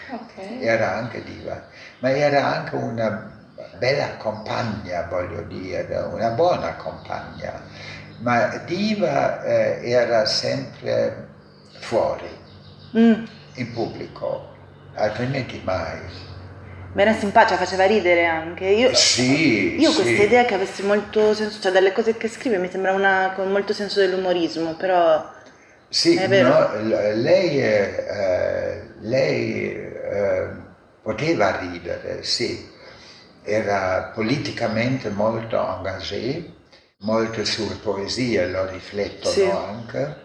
era 0.60 0.94
anche 0.94 1.22
diva, 1.22 1.66
ma 1.98 2.10
era 2.10 2.46
anche 2.46 2.76
una 2.76 3.30
bella 3.78 4.16
compagna, 4.16 5.06
voglio 5.10 5.42
dire, 5.42 5.96
una 6.10 6.30
buona 6.30 6.74
compagna. 6.76 7.52
Ma 8.21 8.57
diva 8.64 9.42
eh, 9.45 9.81
era 9.90 10.25
sempre 10.26 11.28
fuori, 11.81 12.28
Mm. 12.97 13.25
in 13.54 13.73
pubblico, 13.73 14.54
altrimenti 14.95 15.61
mai. 15.64 15.99
Ma 16.95 17.02
era 17.02 17.14
simpatica, 17.14 17.57
faceva 17.57 17.87
ridere 17.87 18.26
anche. 18.26 18.66
Io, 18.66 18.95
Sì, 18.95 19.81
io 19.81 19.90
sì. 19.90 20.02
questa 20.02 20.23
idea 20.23 20.45
che 20.45 20.54
avesse 20.54 20.83
molto 20.83 21.33
senso, 21.35 21.61
cioè 21.61 21.73
dalle 21.73 21.92
cose 21.92 22.16
che 22.19 22.28
scrive 22.28 22.59
mi 22.59 22.69
sembra 22.71 22.92
una 22.92 23.33
con 23.35 23.50
molto 23.50 23.73
senso 23.73 24.00
dell'umorismo, 24.00 24.75
però 24.75 25.31
Sì, 25.88 26.16
È 26.16 26.28
vero. 26.28 26.49
no, 26.49 26.81
lei, 27.14 27.61
eh, 27.62 28.04
eh, 28.09 28.83
lei 29.00 29.75
eh, 29.75 30.47
poteva 31.02 31.57
ridere, 31.59 32.23
sì, 32.23 32.71
era 33.42 34.11
politicamente 34.14 35.09
molto 35.11 35.59
engagé, 35.76 36.50
molte 37.02 37.44
sue 37.44 37.75
poesie 37.82 38.47
lo 38.49 38.66
riflettono 38.66 39.32
Sì. 39.32 39.42
anche. 39.44 40.16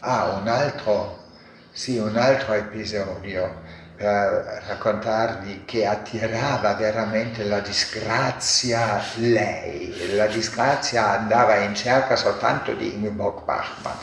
Ah, 0.00 0.38
un 0.40 0.48
altro, 0.48 1.24
sì, 1.72 1.98
un 1.98 2.16
altro 2.16 2.52
episodio 2.54 3.62
per 3.96 4.62
raccontarvi 4.66 5.64
che 5.64 5.86
attirava 5.86 6.74
veramente 6.74 7.44
la 7.44 7.60
disgrazia 7.60 9.00
lei. 9.16 10.14
La 10.14 10.26
disgrazia 10.26 11.18
andava 11.18 11.56
in 11.56 11.74
cerca 11.74 12.14
soltanto 12.14 12.74
di 12.74 12.94
Ingeborg 12.94 13.42
Bachmann. 13.44 13.96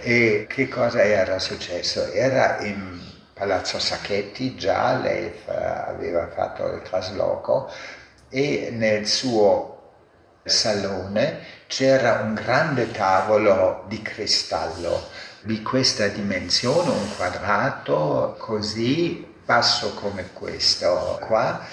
E 0.00 0.46
che 0.48 0.68
cosa 0.68 1.02
era 1.02 1.38
successo? 1.38 2.10
Era 2.12 2.58
in 2.60 3.00
Palazzo 3.34 3.78
Sacchetti, 3.78 4.54
già 4.56 4.96
lei 4.96 5.30
fa- 5.44 5.86
aveva 5.86 6.26
fatto 6.28 6.66
il 6.66 6.82
trasloco 6.82 7.70
e 8.30 8.68
nel 8.72 9.06
suo 9.06 9.70
salone 10.44 11.38
c'era 11.74 12.20
un 12.22 12.34
grande 12.34 12.92
tavolo 12.92 13.82
di 13.88 14.00
cristallo 14.00 15.08
di 15.40 15.60
questa 15.60 16.06
dimensione, 16.06 16.90
un 16.90 17.16
quadrato 17.16 18.36
così 18.38 19.26
basso 19.44 19.92
come 19.94 20.28
questo 20.32 21.18
qua. 21.20 21.66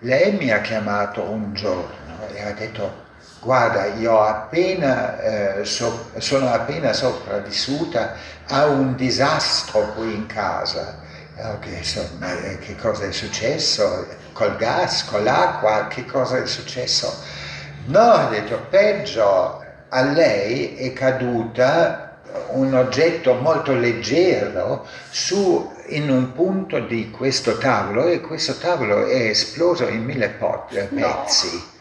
Lei 0.00 0.32
mi 0.32 0.50
ha 0.50 0.60
chiamato 0.60 1.22
un 1.22 1.54
giorno 1.54 2.26
e 2.34 2.42
ha 2.42 2.50
detto 2.50 3.06
guarda 3.38 3.84
io 3.84 4.14
ho 4.14 4.22
appena, 4.24 5.20
eh, 5.20 5.64
so- 5.64 6.10
sono 6.18 6.52
appena 6.52 6.92
sopravvissuta 6.92 8.16
a 8.48 8.66
un 8.66 8.96
disastro 8.96 9.92
qui 9.92 10.14
in 10.14 10.26
casa 10.26 10.98
Ok, 11.40 11.66
insomma, 11.66 12.36
eh, 12.36 12.58
che 12.58 12.74
cosa 12.74 13.04
è 13.04 13.12
successo? 13.12 14.08
Col 14.32 14.56
gas, 14.56 15.04
con 15.04 15.22
l'acqua, 15.22 15.86
che 15.86 16.04
cosa 16.04 16.38
è 16.38 16.46
successo? 16.46 17.16
No, 17.88 18.00
ha 18.00 18.28
detto, 18.28 18.66
peggio, 18.68 19.64
a 19.88 20.02
lei 20.02 20.76
è 20.76 20.92
caduta 20.92 22.18
un 22.50 22.74
oggetto 22.74 23.34
molto 23.34 23.72
leggero 23.72 24.86
su, 25.10 25.72
in 25.86 26.10
un 26.10 26.32
punto 26.34 26.80
di 26.80 27.10
questo 27.10 27.56
tavolo 27.56 28.06
e 28.06 28.20
questo 28.20 28.58
tavolo 28.58 29.06
è 29.06 29.28
esploso 29.28 29.88
in 29.88 30.04
mille 30.04 30.28
pot- 30.28 30.88
pezzi. 30.88 31.50
No. 31.52 31.76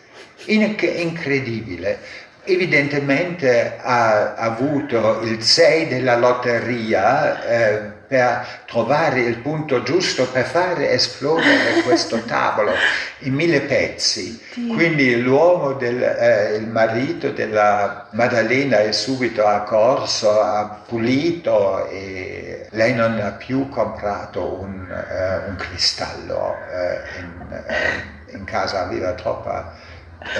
In- 0.46 0.76
incredibile 0.80 2.00
evidentemente 2.46 3.78
ha 3.78 4.36
avuto 4.36 5.20
il 5.24 5.44
6 5.44 5.88
della 5.90 6.16
lotteria 6.16 7.44
eh, 7.44 7.92
per 8.08 8.62
trovare 8.66 9.20
il 9.20 9.38
punto 9.40 9.84
giusto 9.84 10.28
per 10.28 10.46
fare 10.46 10.92
esplodere 10.92 11.82
questo 11.86 12.22
tavolo 12.24 12.72
in 13.20 13.34
mille 13.34 13.62
pezzi. 13.62 14.42
Quindi 14.54 15.20
l'uomo, 15.22 15.74
del, 15.74 16.02
eh, 16.02 16.56
il 16.56 16.68
marito 16.68 17.32
della 17.32 18.08
Maddalena 18.12 18.80
è 18.80 18.92
subito 18.92 19.46
accorso, 19.46 20.40
ha 20.40 20.84
pulito 20.88 21.88
e 21.90 22.68
lei 22.72 22.94
non 22.94 23.20
ha 23.20 23.32
più 23.32 23.68
comprato 23.70 24.62
un, 24.62 24.88
uh, 24.90 25.50
un 25.50 25.56
cristallo 25.58 26.56
uh, 26.56 27.20
in, 27.20 27.32
uh, 27.50 28.36
in 28.36 28.44
casa, 28.46 28.84
aveva 28.84 29.14
troppa 29.14 29.74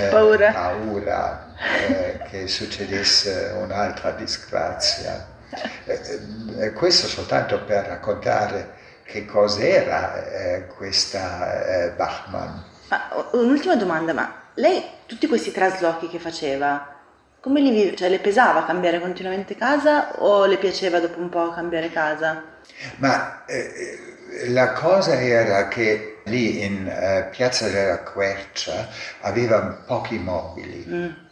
paura, 0.10 0.52
paura 0.52 1.48
eh, 1.88 2.20
che 2.30 2.48
succedesse 2.48 3.54
un'altra 3.62 4.12
disgrazia. 4.12 5.36
Eh, 5.86 6.20
eh, 6.60 6.74
questo 6.74 7.08
soltanto 7.08 7.64
per 7.64 7.86
raccontare 7.86 8.76
che 9.04 9.26
cos'era 9.26 10.26
eh, 10.26 10.68
questa 10.68 11.86
eh, 11.86 11.92
Bachmann. 11.92 12.58
Ma, 12.90 13.30
un'ultima 13.32 13.76
domanda, 13.76 14.14
ma 14.14 14.44
lei 14.56 14.84
tutti 15.06 15.28
questi 15.28 15.52
traslochi 15.52 16.10
che 16.10 16.20
faceva, 16.20 16.96
come 17.40 17.62
li 17.62 17.72
vive? 17.72 17.96
Cioè 17.96 18.10
le 18.10 18.20
pesava 18.20 18.66
cambiare 18.66 19.00
continuamente 19.00 19.56
casa 19.56 20.20
o 20.22 20.46
le 20.46 20.58
piaceva 20.58 21.00
dopo 21.00 21.20
un 21.20 21.30
po' 21.30 21.52
cambiare 21.52 21.90
casa? 21.90 22.44
Ma 22.98 23.46
eh, 23.46 24.50
la 24.50 24.74
cosa 24.74 25.20
era 25.20 25.70
che 25.70 26.20
lì 26.26 26.64
in 26.66 26.88
eh, 26.88 27.30
Piazza 27.32 27.70
della 27.70 28.00
Quercia 28.00 28.90
aveva 29.22 29.62
pochi 29.86 30.18
mobili. 30.18 30.86
Mm 30.88 31.26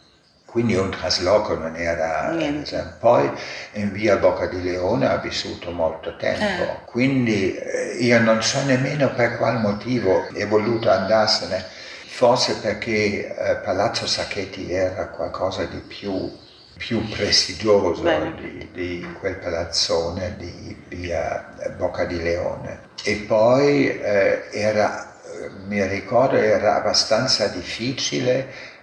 quindi 0.56 0.74
un 0.74 0.88
trasloco 0.88 1.54
non 1.54 1.76
era 1.76 2.30
niente. 2.30 2.94
Poi 2.98 3.30
in 3.72 3.92
via 3.92 4.16
Bocca 4.16 4.46
di 4.46 4.62
Leone 4.62 5.06
ha 5.06 5.18
vissuto 5.18 5.70
molto 5.70 6.16
tempo, 6.16 6.62
eh. 6.62 6.78
quindi 6.86 7.54
eh, 7.54 7.96
io 7.98 8.18
non 8.20 8.42
so 8.42 8.62
nemmeno 8.62 9.12
per 9.12 9.36
qual 9.36 9.60
motivo 9.60 10.26
è 10.32 10.46
voluto 10.46 10.88
andarsene, 10.88 11.62
forse 12.06 12.56
perché 12.56 13.36
eh, 13.36 13.56
Palazzo 13.56 14.06
Sacchetti 14.06 14.72
era 14.72 15.08
qualcosa 15.08 15.64
di 15.64 15.76
più, 15.76 16.34
più 16.78 17.06
prestigioso 17.06 18.02
di, 18.38 18.70
di, 18.72 19.06
quel 19.20 19.36
palazzone 19.36 20.36
di 20.38 20.84
via 20.88 21.52
Bocca 21.76 22.06
di 22.06 22.16
Leone. 22.16 22.80
E 23.04 23.16
poi 23.28 23.90
eh, 23.90 24.44
era, 24.52 25.20
eh, 25.22 25.50
mi 25.66 25.86
ricordo, 25.86 26.36
era 26.36 26.76
abbastanza 26.76 27.46
difficile 27.48 28.74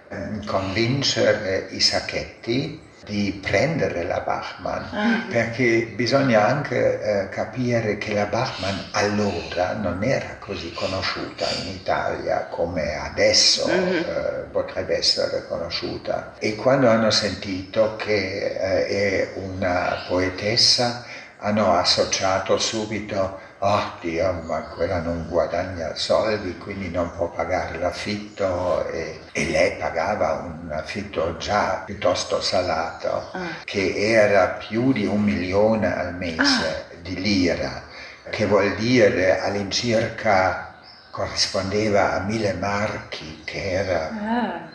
convincere 0.44 1.68
i 1.70 1.80
sacchetti 1.80 2.82
di 3.04 3.38
prendere 3.40 4.04
la 4.04 4.20
Bachmann, 4.20 4.82
ah. 4.94 5.24
perché 5.28 5.92
bisogna 5.94 6.46
anche 6.46 7.00
eh, 7.00 7.28
capire 7.28 7.98
che 7.98 8.14
la 8.14 8.24
Bachmann 8.24 8.76
allora 8.92 9.74
non 9.74 10.02
era 10.02 10.36
così 10.38 10.72
conosciuta 10.72 11.46
in 11.62 11.68
Italia 11.68 12.46
come 12.46 12.96
adesso 12.96 13.68
mm-hmm. 13.68 13.94
eh, 13.94 14.46
potrebbe 14.50 14.96
essere 14.96 15.46
conosciuta. 15.46 16.34
E 16.38 16.54
quando 16.56 16.88
hanno 16.88 17.10
sentito 17.10 17.96
che 17.96 18.56
eh, 18.58 18.86
è 18.86 19.32
una 19.34 20.04
poetessa, 20.08 21.04
hanno 21.38 21.74
associato 21.74 22.56
subito 22.56 23.43
oh 23.66 23.92
Dio, 24.00 24.42
ma 24.44 24.60
quella 24.60 25.00
non 25.00 25.26
guadagna 25.26 25.94
soldi, 25.94 26.58
quindi 26.58 26.90
non 26.90 27.10
può 27.16 27.30
pagare 27.30 27.78
l'affitto 27.78 28.86
e, 28.88 29.20
e 29.32 29.46
lei 29.46 29.76
pagava 29.78 30.32
un 30.32 30.70
affitto 30.70 31.38
già 31.38 31.82
piuttosto 31.86 32.42
salato, 32.42 33.30
ah. 33.32 33.40
che 33.64 33.94
era 33.96 34.48
più 34.48 34.92
di 34.92 35.06
un 35.06 35.22
milione 35.22 35.96
al 35.96 36.14
mese 36.14 36.86
ah. 36.90 36.94
di 37.00 37.18
lira, 37.18 37.82
che 38.28 38.44
vuol 38.44 38.74
dire 38.74 39.40
all'incirca 39.40 40.74
corrispondeva 41.10 42.14
a 42.14 42.20
mille 42.20 42.52
marchi, 42.54 43.42
che 43.44 43.70
era 43.70 44.10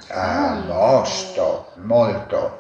ah. 0.10 0.48
ah 0.48 0.54
molto, 0.66 1.74
molto. 1.76 2.60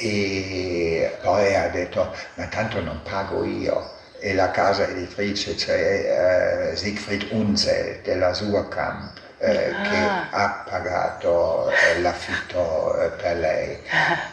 E 0.00 1.18
poi 1.20 1.54
ha 1.56 1.68
detto, 1.68 2.14
ma 2.36 2.46
tanto 2.46 2.80
non 2.80 3.00
pago 3.02 3.44
io 3.44 3.96
e 4.20 4.34
la 4.34 4.50
casa 4.50 4.88
editrice, 4.88 5.56
cioè 5.56 6.70
eh, 6.72 6.76
Siegfried 6.76 7.28
Unzel 7.30 8.00
della 8.02 8.34
Surkamp, 8.34 9.27
eh, 9.38 9.70
ah. 9.70 9.82
che 9.82 10.36
ha 10.36 10.64
pagato 10.68 11.70
eh, 11.70 12.00
l'affitto 12.00 13.00
eh, 13.00 13.08
per 13.10 13.36
lei 13.36 13.78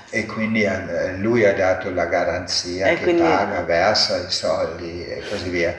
e 0.10 0.26
quindi 0.26 0.64
eh, 0.64 1.16
lui 1.18 1.46
ha 1.46 1.54
dato 1.54 1.92
la 1.92 2.06
garanzia 2.06 2.88
e 2.88 2.96
che 2.96 3.04
quindi... 3.04 3.22
paga, 3.22 3.62
versa 3.62 4.18
i 4.18 4.32
soldi 4.32 5.06
e 5.06 5.22
così 5.30 5.50
via. 5.50 5.76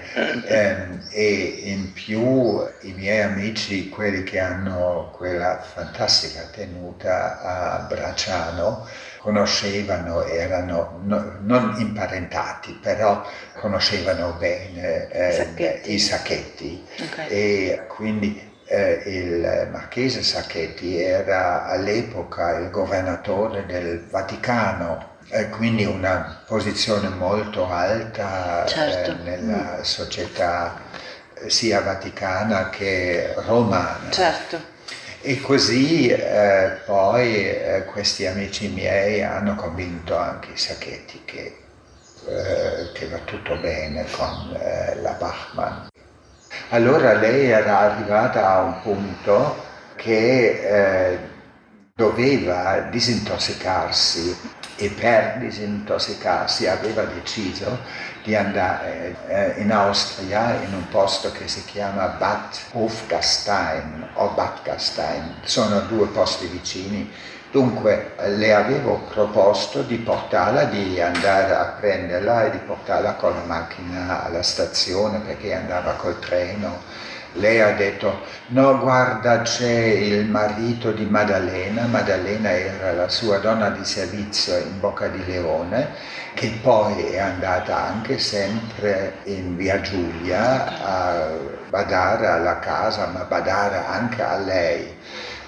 Ehm, 0.47 1.03
e 1.11 1.61
in 1.65 1.93
più 1.93 2.65
i 2.81 2.93
miei 2.93 3.23
amici, 3.23 3.89
quelli 3.89 4.23
che 4.23 4.39
hanno 4.39 5.13
quella 5.17 5.61
fantastica 5.61 6.49
tenuta 6.53 7.41
a 7.41 7.79
Bracciano, 7.89 8.87
conoscevano, 9.19 10.23
erano 10.23 11.01
no, 11.03 11.33
non 11.41 11.75
imparentati, 11.79 12.79
però 12.81 13.27
conoscevano 13.55 14.37
bene 14.39 15.09
eh, 15.09 15.33
sacchetti. 15.33 15.93
i 15.93 15.99
sacchetti 15.99 16.87
okay. 17.01 17.29
e 17.29 17.83
quindi 17.89 18.46
eh, 18.67 19.03
il 19.07 19.69
marchese 19.71 20.23
Sacchetti 20.23 21.01
era 21.01 21.67
all'epoca 21.67 22.59
il 22.59 22.71
governatore 22.71 23.65
del 23.65 24.05
Vaticano, 24.09 25.15
eh, 25.31 25.49
quindi 25.49 25.85
una 25.85 26.43
posizione 26.47 27.09
molto 27.09 27.69
alta 27.71 28.65
eh, 28.65 28.69
certo. 28.69 29.23
nella 29.23 29.79
mm. 29.79 29.83
società 29.83 30.81
eh, 31.35 31.51
sia 31.51 31.81
vaticana 31.81 32.71
che 32.71 33.35
romana. 33.37 34.11
Certo. 34.11 34.75
E 35.23 35.41
così 35.41 36.09
eh, 36.09 36.79
poi 36.85 37.49
eh, 37.49 37.85
questi 37.85 38.27
amici 38.27 38.69
miei 38.69 39.23
hanno 39.23 39.55
convinto 39.57 40.17
anche 40.17 40.57
Sacchetti 40.57 41.23
che, 41.25 41.57
che 42.93 43.09
va 43.09 43.19
tutto 43.25 43.57
bene 43.57 44.07
con 44.11 44.57
la 45.01 45.13
Bachmann. 45.13 45.87
Allora 46.71 47.13
lei 47.15 47.49
era 47.49 47.79
arrivata 47.79 48.51
a 48.51 48.61
un 48.63 48.83
punto 48.83 49.65
che 49.95 51.13
eh, 51.13 51.19
doveva 51.95 52.89
disintossicarsi 52.91 54.37
e 54.75 54.89
per 54.91 55.39
disintossicarsi 55.39 56.67
aveva 56.67 57.03
deciso 57.05 57.79
di 58.25 58.35
andare 58.35 59.17
eh, 59.29 59.63
in 59.63 59.71
Austria 59.71 60.61
in 60.61 60.75
un 60.75 60.89
posto 60.89 61.31
che 61.31 61.47
si 61.47 61.65
chiama 61.65 62.09
Bad 62.09 62.57
Hofgastein 62.73 64.09
o 64.15 64.31
Bad 64.31 64.63
Gastein, 64.65 65.37
sono 65.45 65.79
due 65.83 66.09
posti 66.09 66.47
vicini. 66.47 67.09
Dunque 67.57 68.13
le 68.37 68.53
avevo 68.53 69.01
proposto 69.11 69.81
di 69.81 69.97
portarla, 69.97 70.65
di 70.65 71.01
andare 71.01 71.55
a 71.55 71.75
prenderla 71.81 72.45
e 72.45 72.51
di 72.51 72.59
portarla 72.59 73.15
con 73.15 73.33
la 73.33 73.45
macchina 73.47 74.27
alla 74.27 74.43
stazione 74.43 75.21
perché 75.21 75.55
andava 75.55 75.93
col 75.93 76.19
treno. 76.19 76.83
Lei 77.33 77.63
ha 77.63 77.73
detto, 77.73 78.25
no 78.49 78.79
guarda 78.79 79.41
c'è 79.41 79.71
il 79.71 80.27
marito 80.27 80.93
di 80.93 81.07
Maddalena, 81.07 81.87
Maddalena 81.87 82.51
era 82.51 82.93
la 82.93 83.09
sua 83.09 83.39
donna 83.39 83.71
di 83.71 83.87
servizio 83.87 84.59
in 84.59 84.79
Bocca 84.79 85.07
di 85.07 85.25
Leone, 85.25 85.95
che 86.35 86.59
poi 86.61 87.07
è 87.07 87.19
andata 87.21 87.87
anche 87.87 88.19
sempre 88.19 89.15
in 89.25 89.57
via 89.57 89.81
Giulia 89.81 90.85
a 90.85 91.29
badare 91.71 92.27
alla 92.27 92.59
casa, 92.59 93.07
ma 93.07 93.21
badare 93.21 93.83
anche 93.87 94.23
a 94.23 94.37
lei 94.37 94.95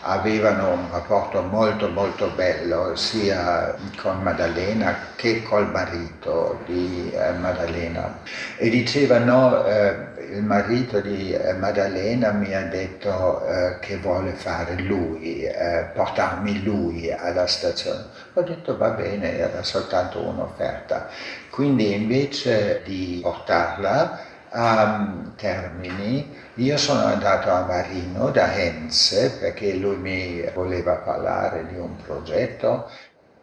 avevano 0.08 0.72
un 0.72 0.90
rapporto 0.90 1.42
molto 1.42 1.88
molto 1.88 2.30
bello 2.34 2.96
sia 2.96 3.74
con 4.00 4.22
Maddalena 4.22 4.96
che 5.16 5.42
col 5.42 5.70
marito 5.70 6.60
di 6.64 7.12
eh, 7.12 7.32
Maddalena 7.32 8.20
e 8.56 8.70
dicevano 8.70 9.64
eh, 9.66 10.16
il 10.30 10.42
marito 10.42 11.00
di 11.00 11.32
eh, 11.32 11.52
Maddalena 11.54 12.32
mi 12.32 12.54
ha 12.54 12.62
detto 12.62 13.46
eh, 13.46 13.78
che 13.80 13.96
vuole 13.98 14.32
fare 14.32 14.76
lui, 14.76 15.42
eh, 15.44 15.86
portarmi 15.94 16.62
lui 16.62 17.10
alla 17.10 17.46
stazione. 17.46 18.04
Ho 18.34 18.42
detto 18.42 18.76
va 18.76 18.90
bene, 18.90 19.38
era 19.38 19.62
soltanto 19.62 20.20
un'offerta. 20.20 21.08
Quindi 21.50 21.94
invece 21.94 22.82
di 22.84 23.20
portarla 23.22 24.27
a 24.50 25.32
Termini. 25.36 26.36
Io 26.54 26.76
sono 26.76 27.04
andato 27.04 27.50
a 27.50 27.64
Marino 27.64 28.30
da 28.30 28.54
Henze 28.54 29.36
perché 29.38 29.74
lui 29.74 29.96
mi 29.96 30.42
voleva 30.54 30.94
parlare 30.94 31.66
di 31.66 31.76
un 31.76 31.96
progetto. 31.96 32.90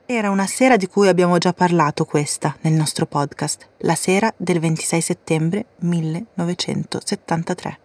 Era 0.06 0.30
una 0.30 0.46
sera 0.46 0.78
di 0.78 0.88
cui 0.88 1.08
abbiamo 1.08 1.38
già 1.38 1.54
parlato 1.54 2.06
questa 2.06 2.56
nel 2.62 2.74
nostro 2.74 3.06
podcast, 3.06 3.68
la 3.80 3.96
sera 3.96 4.32
del 4.38 4.60
26 4.60 5.02
settembre 5.02 5.66
1973. 5.78 7.80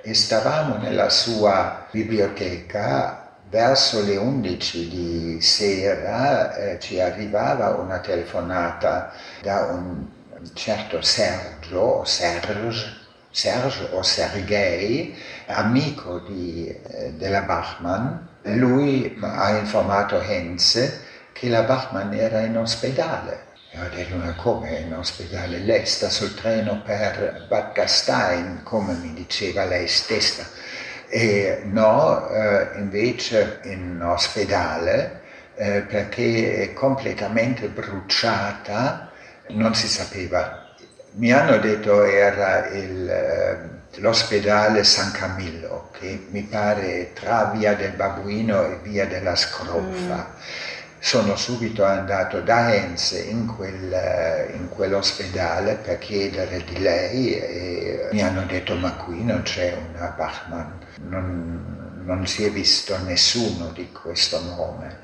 E 0.00 0.14
stavamo 0.14 0.76
nella 0.76 1.10
sua 1.10 1.86
biblioteca 1.90 3.26
verso 3.48 4.02
le 4.02 4.16
11 4.16 4.88
di 4.88 5.40
sera 5.40 6.54
eh, 6.56 6.78
ci 6.80 7.00
arrivava 7.00 7.70
una 7.70 8.00
telefonata 8.00 9.12
da 9.42 9.72
un 9.72 10.04
certo 10.52 11.02
Sergio, 11.02 12.04
Serge, 12.04 13.04
Serge 13.30 13.88
o 13.92 14.02
Sergei, 14.02 15.16
amico 15.46 16.20
di, 16.20 16.68
eh, 16.68 17.12
della 17.12 17.42
Bachmann. 17.42 18.14
Lui 18.42 19.18
ha 19.20 19.56
informato 19.58 20.20
Henze 20.20 21.04
che 21.32 21.48
la 21.48 21.62
Bachmann 21.62 22.12
era 22.12 22.40
in 22.40 22.56
ospedale. 22.56 23.44
E 23.70 23.80
ho 23.80 23.88
detto, 23.94 24.16
ma 24.16 24.34
come 24.34 24.78
in 24.78 24.94
ospedale? 24.94 25.58
Lei 25.58 25.84
sta 25.84 26.08
sul 26.08 26.34
treno 26.34 26.80
per 26.82 27.46
Bad 27.48 27.72
Gastein, 27.72 28.62
come 28.62 28.94
mi 28.94 29.12
diceva 29.12 29.64
lei 29.64 29.86
stessa. 29.86 30.46
E 31.08 31.62
no, 31.64 32.28
eh, 32.30 32.70
invece 32.76 33.60
in 33.64 34.00
ospedale 34.02 35.20
eh, 35.56 35.82
perché 35.82 36.62
è 36.62 36.72
completamente 36.72 37.68
bruciata, 37.68 39.05
non 39.50 39.74
si 39.74 39.88
sapeva. 39.88 40.64
Mi 41.12 41.32
hanno 41.32 41.58
detto 41.58 42.04
era 42.04 42.68
il, 42.68 43.08
eh, 43.08 44.00
l'ospedale 44.00 44.84
San 44.84 45.12
Camillo, 45.12 45.90
che 45.92 46.26
mi 46.30 46.42
pare 46.42 47.12
tra 47.14 47.50
via 47.54 47.74
del 47.74 47.92
Babuino 47.92 48.64
e 48.64 48.78
via 48.82 49.06
della 49.06 49.34
Scrofa. 49.34 49.80
Mm 49.80 50.74
sono 51.06 51.36
subito 51.36 51.84
andato 51.84 52.40
da 52.40 52.74
Enze 52.74 53.20
in, 53.20 53.46
quel, 53.46 54.50
in, 54.54 54.68
quell'ospedale 54.68 55.74
per 55.74 55.98
chiedere 55.98 56.64
di 56.64 56.80
lei 56.80 57.34
e 57.34 58.08
mi 58.10 58.22
hanno 58.22 58.44
detto 58.44 58.74
ma 58.74 58.92
qui 58.94 59.22
non 59.22 59.42
c'è 59.42 59.76
una 59.94 60.08
Bachmann, 60.16 60.70
non, 61.08 62.02
non 62.04 62.26
si 62.26 62.44
è 62.44 62.50
visto 62.50 62.98
nessuno 63.04 63.68
di 63.68 63.92
questo 63.92 64.40
nome. 64.40 64.98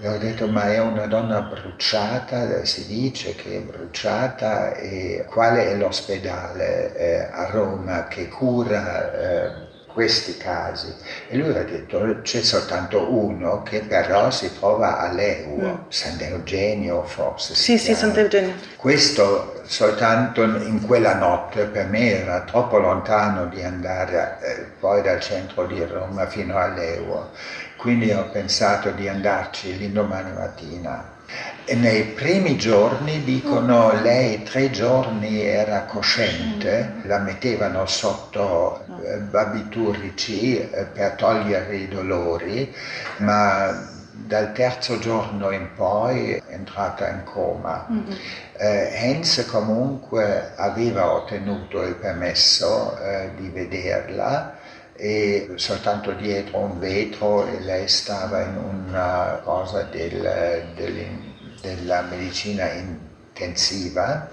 E 0.00 0.06
ho 0.06 0.16
detto 0.16 0.46
ma 0.46 0.70
è 0.72 0.78
una 0.78 1.06
donna 1.06 1.40
bruciata, 1.40 2.64
si 2.64 2.86
dice 2.86 3.34
che 3.34 3.56
è 3.56 3.60
bruciata 3.60 4.74
e 4.74 5.24
quale 5.28 5.70
è 5.72 5.76
l'ospedale 5.76 6.94
eh, 6.94 7.28
a 7.32 7.50
Roma 7.50 8.06
che 8.06 8.28
cura 8.28 9.12
eh, 9.12 9.67
questi 9.98 10.36
casi. 10.36 10.94
E 11.26 11.36
lui 11.36 11.56
ha 11.56 11.64
detto 11.64 12.20
c'è 12.22 12.40
soltanto 12.40 13.12
uno 13.12 13.64
che 13.64 13.80
però 13.80 14.30
si 14.30 14.56
trova 14.56 15.00
a 15.00 15.10
Leuo, 15.10 15.72
mm. 15.72 15.74
Sant'Eugenio 15.88 17.02
forse. 17.02 17.56
Sì, 17.56 17.78
sì, 17.78 17.96
Sant'Eugenio. 17.96 18.54
Questo 18.76 19.60
soltanto 19.64 20.44
in 20.44 20.86
quella 20.86 21.16
notte 21.16 21.64
per 21.64 21.86
me 21.86 22.12
era 22.12 22.42
troppo 22.42 22.78
lontano 22.78 23.46
di 23.46 23.60
andare 23.60 24.38
eh, 24.40 24.66
poi 24.78 25.02
dal 25.02 25.18
centro 25.18 25.66
di 25.66 25.84
Roma 25.84 26.26
fino 26.26 26.56
a 26.56 26.68
Leuo, 26.68 27.30
quindi 27.76 28.12
ho 28.12 28.28
pensato 28.30 28.90
di 28.90 29.08
andarci 29.08 29.76
l'indomani 29.76 30.30
mattina 30.30 31.16
nei 31.74 32.04
primi 32.04 32.56
giorni, 32.56 33.22
dicono, 33.24 33.92
lei 34.00 34.42
tre 34.42 34.70
giorni 34.70 35.40
era 35.40 35.82
cosciente, 35.82 36.94
la 37.04 37.18
mettevano 37.18 37.84
sotto 37.86 38.84
eh, 39.02 39.18
barbiturici 39.18 40.58
eh, 40.58 40.84
per 40.84 41.12
togliere 41.12 41.76
i 41.76 41.88
dolori, 41.88 42.74
ma 43.18 43.96
dal 44.10 44.52
terzo 44.52 44.98
giorno 44.98 45.50
in 45.50 45.68
poi 45.74 46.32
è 46.32 46.42
entrata 46.48 47.08
in 47.08 47.22
coma. 47.24 47.86
Mm-hmm. 47.90 48.10
Eh, 48.56 48.90
Hens 48.94 49.46
comunque 49.50 50.52
aveva 50.56 51.12
ottenuto 51.12 51.82
il 51.82 51.94
permesso 51.94 52.98
eh, 52.98 53.30
di 53.36 53.48
vederla 53.48 54.57
e 55.00 55.52
soltanto 55.54 56.10
dietro 56.10 56.58
un 56.58 56.80
vetro 56.80 57.46
e 57.46 57.60
lei 57.60 57.86
stava 57.86 58.42
in 58.42 58.56
una 58.56 59.40
cosa 59.44 59.82
del, 59.84 60.72
del, 60.74 61.06
della 61.60 62.02
medicina 62.02 62.68
intensiva 62.72 64.28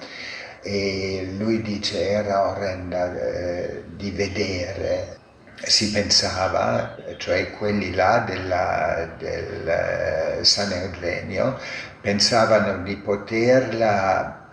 e 0.64 1.34
lui 1.38 1.62
dice 1.62 2.10
era 2.10 2.50
orrenda 2.50 3.14
eh, 3.14 3.84
di 3.96 4.10
vedere. 4.10 5.20
Si 5.54 5.92
pensava, 5.92 6.96
cioè 7.18 7.52
quelli 7.52 7.94
là 7.94 8.24
della, 8.26 9.08
del 9.20 9.68
eh, 9.68 10.44
San 10.44 10.72
Eugenio, 10.72 11.60
pensavano 12.02 12.82
di 12.84 12.98
poterla 12.98 14.50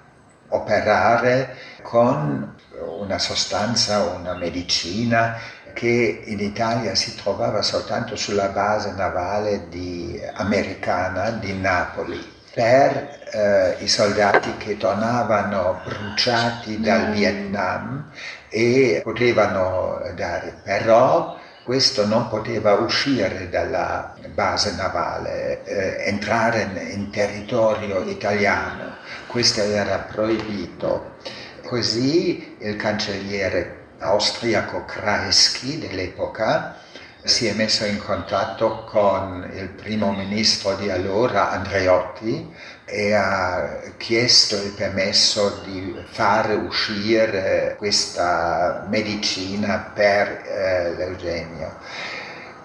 operare 0.49 1.57
con 1.83 2.55
una 2.99 3.19
sostanza, 3.19 4.03
una 4.05 4.35
medicina 4.35 5.37
che 5.73 6.23
in 6.25 6.41
Italia 6.41 6.95
si 6.95 7.15
trovava 7.17 7.63
soltanto 7.63 8.17
sulla 8.17 8.49
base 8.49 8.93
navale 8.93 9.69
di, 9.69 10.21
americana 10.35 11.31
di 11.31 11.53
Napoli 11.59 12.41
per 12.53 13.21
eh, 13.33 13.77
i 13.79 13.89
soldati 13.89 14.57
che 14.59 14.77
tornavano 14.77 15.81
bruciati 15.85 16.79
dal 16.81 17.09
mm. 17.09 17.13
Vietnam 17.13 18.11
e 18.51 19.01
potevano 19.03 20.01
dare, 20.15 20.61
però 20.63 21.39
questo 21.65 22.07
non 22.07 22.29
poteva 22.29 22.75
uscire 22.75 23.49
dalla 23.49 24.15
base 24.35 24.75
navale, 24.75 25.65
eh, 25.65 26.09
entrare 26.09 26.63
in, 26.63 27.01
in 27.01 27.11
territorio 27.11 28.01
italiano, 28.03 28.97
questo 29.27 29.63
era 29.63 29.97
proibito. 29.99 31.17
Così 31.65 32.57
il 32.59 32.77
cancelliere 32.77 33.82
austriaco 34.03 34.85
Kreisky 34.85 35.79
dell'epoca 35.79 36.77
si 37.25 37.47
è 37.47 37.53
messo 37.53 37.85
in 37.85 37.99
contatto 37.99 38.83
con 38.85 39.49
il 39.55 39.69
primo 39.69 40.11
ministro 40.11 40.75
di 40.75 40.91
allora, 40.91 41.51
Andreotti, 41.51 42.53
e 42.85 43.15
ha 43.15 43.81
chiesto 43.97 44.57
il 44.57 44.73
permesso 44.73 45.61
di 45.65 45.97
fare 46.05 46.55
uscire 46.55 47.77
questa 47.79 48.87
medicina 48.89 49.93
per 49.95 50.43
eh, 50.45 50.95
l'Eugenio. 50.97 51.77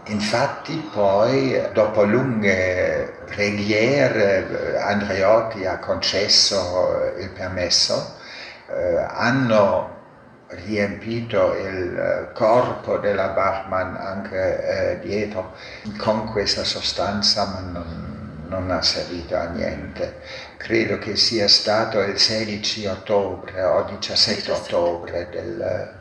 Infatti 0.06 0.89
poi, 0.91 1.62
dopo 1.73 2.04
lunghe 2.04 3.13
preghiere, 3.26 4.76
Andreotti 4.80 5.65
ha 5.65 5.78
concesso 5.78 7.13
il 7.19 7.30
permesso. 7.30 8.15
Eh, 8.69 9.06
hanno 9.08 9.97
riempito 10.50 11.56
il 11.56 11.98
eh, 11.98 12.32
corpo 12.34 12.98
della 12.98 13.30
Bachmann 13.30 13.96
anche 13.96 14.94
eh, 14.94 15.00
dietro 15.00 15.56
con 15.98 16.26
questa 16.32 16.64
sostanza, 16.64 17.46
ma 17.46 17.60
non, 17.60 18.46
non, 18.48 18.72
ha 18.72 18.82
servito 18.82 19.36
a 19.36 19.46
niente. 19.46 20.22
Credo 20.58 20.98
che 21.00 21.16
sia 21.16 21.48
stato 21.48 22.00
il 22.00 22.18
16 22.18 22.86
ottobre 22.86 23.62
o 23.64 23.84
17 23.84 24.52
ottobre 24.52 25.28
del 25.30 25.96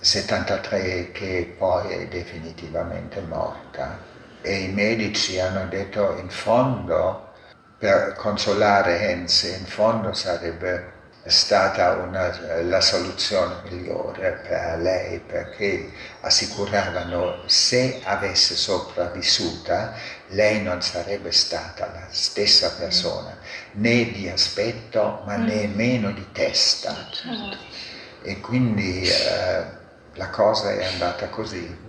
73 0.00 1.12
che 1.12 1.54
poi 1.56 1.92
è 1.92 2.06
definitivamente 2.08 3.20
morta. 3.20 4.14
E 4.40 4.54
i 4.62 4.68
medici 4.72 5.40
hanno 5.40 5.66
detto 5.68 6.16
in 6.18 6.28
fondo, 6.28 7.32
per 7.78 8.14
consolare 8.16 9.00
Henze, 9.00 9.56
in 9.58 9.66
fondo 9.66 10.12
sarebbe 10.12 10.94
stata 11.28 11.92
una, 11.94 12.62
la 12.62 12.80
soluzione 12.80 13.56
migliore 13.68 14.40
per 14.46 14.78
lei 14.80 15.18
perché 15.18 15.90
assicuravano 16.20 17.42
se 17.46 18.00
avesse 18.04 18.54
sopravvissuta 18.54 19.94
lei 20.28 20.62
non 20.62 20.82
sarebbe 20.82 21.32
stata 21.32 21.86
la 21.86 22.06
stessa 22.10 22.72
persona 22.72 23.36
né 23.72 24.10
di 24.10 24.28
aspetto 24.28 25.22
ma 25.26 25.36
mm. 25.36 25.44
nemmeno 25.44 26.12
di 26.12 26.26
testa 26.32 26.94
certo. 27.10 27.56
e 28.22 28.40
quindi 28.40 29.02
eh, 29.02 29.64
la 30.14 30.30
cosa 30.30 30.72
è 30.72 30.84
andata 30.84 31.28
così. 31.28 31.84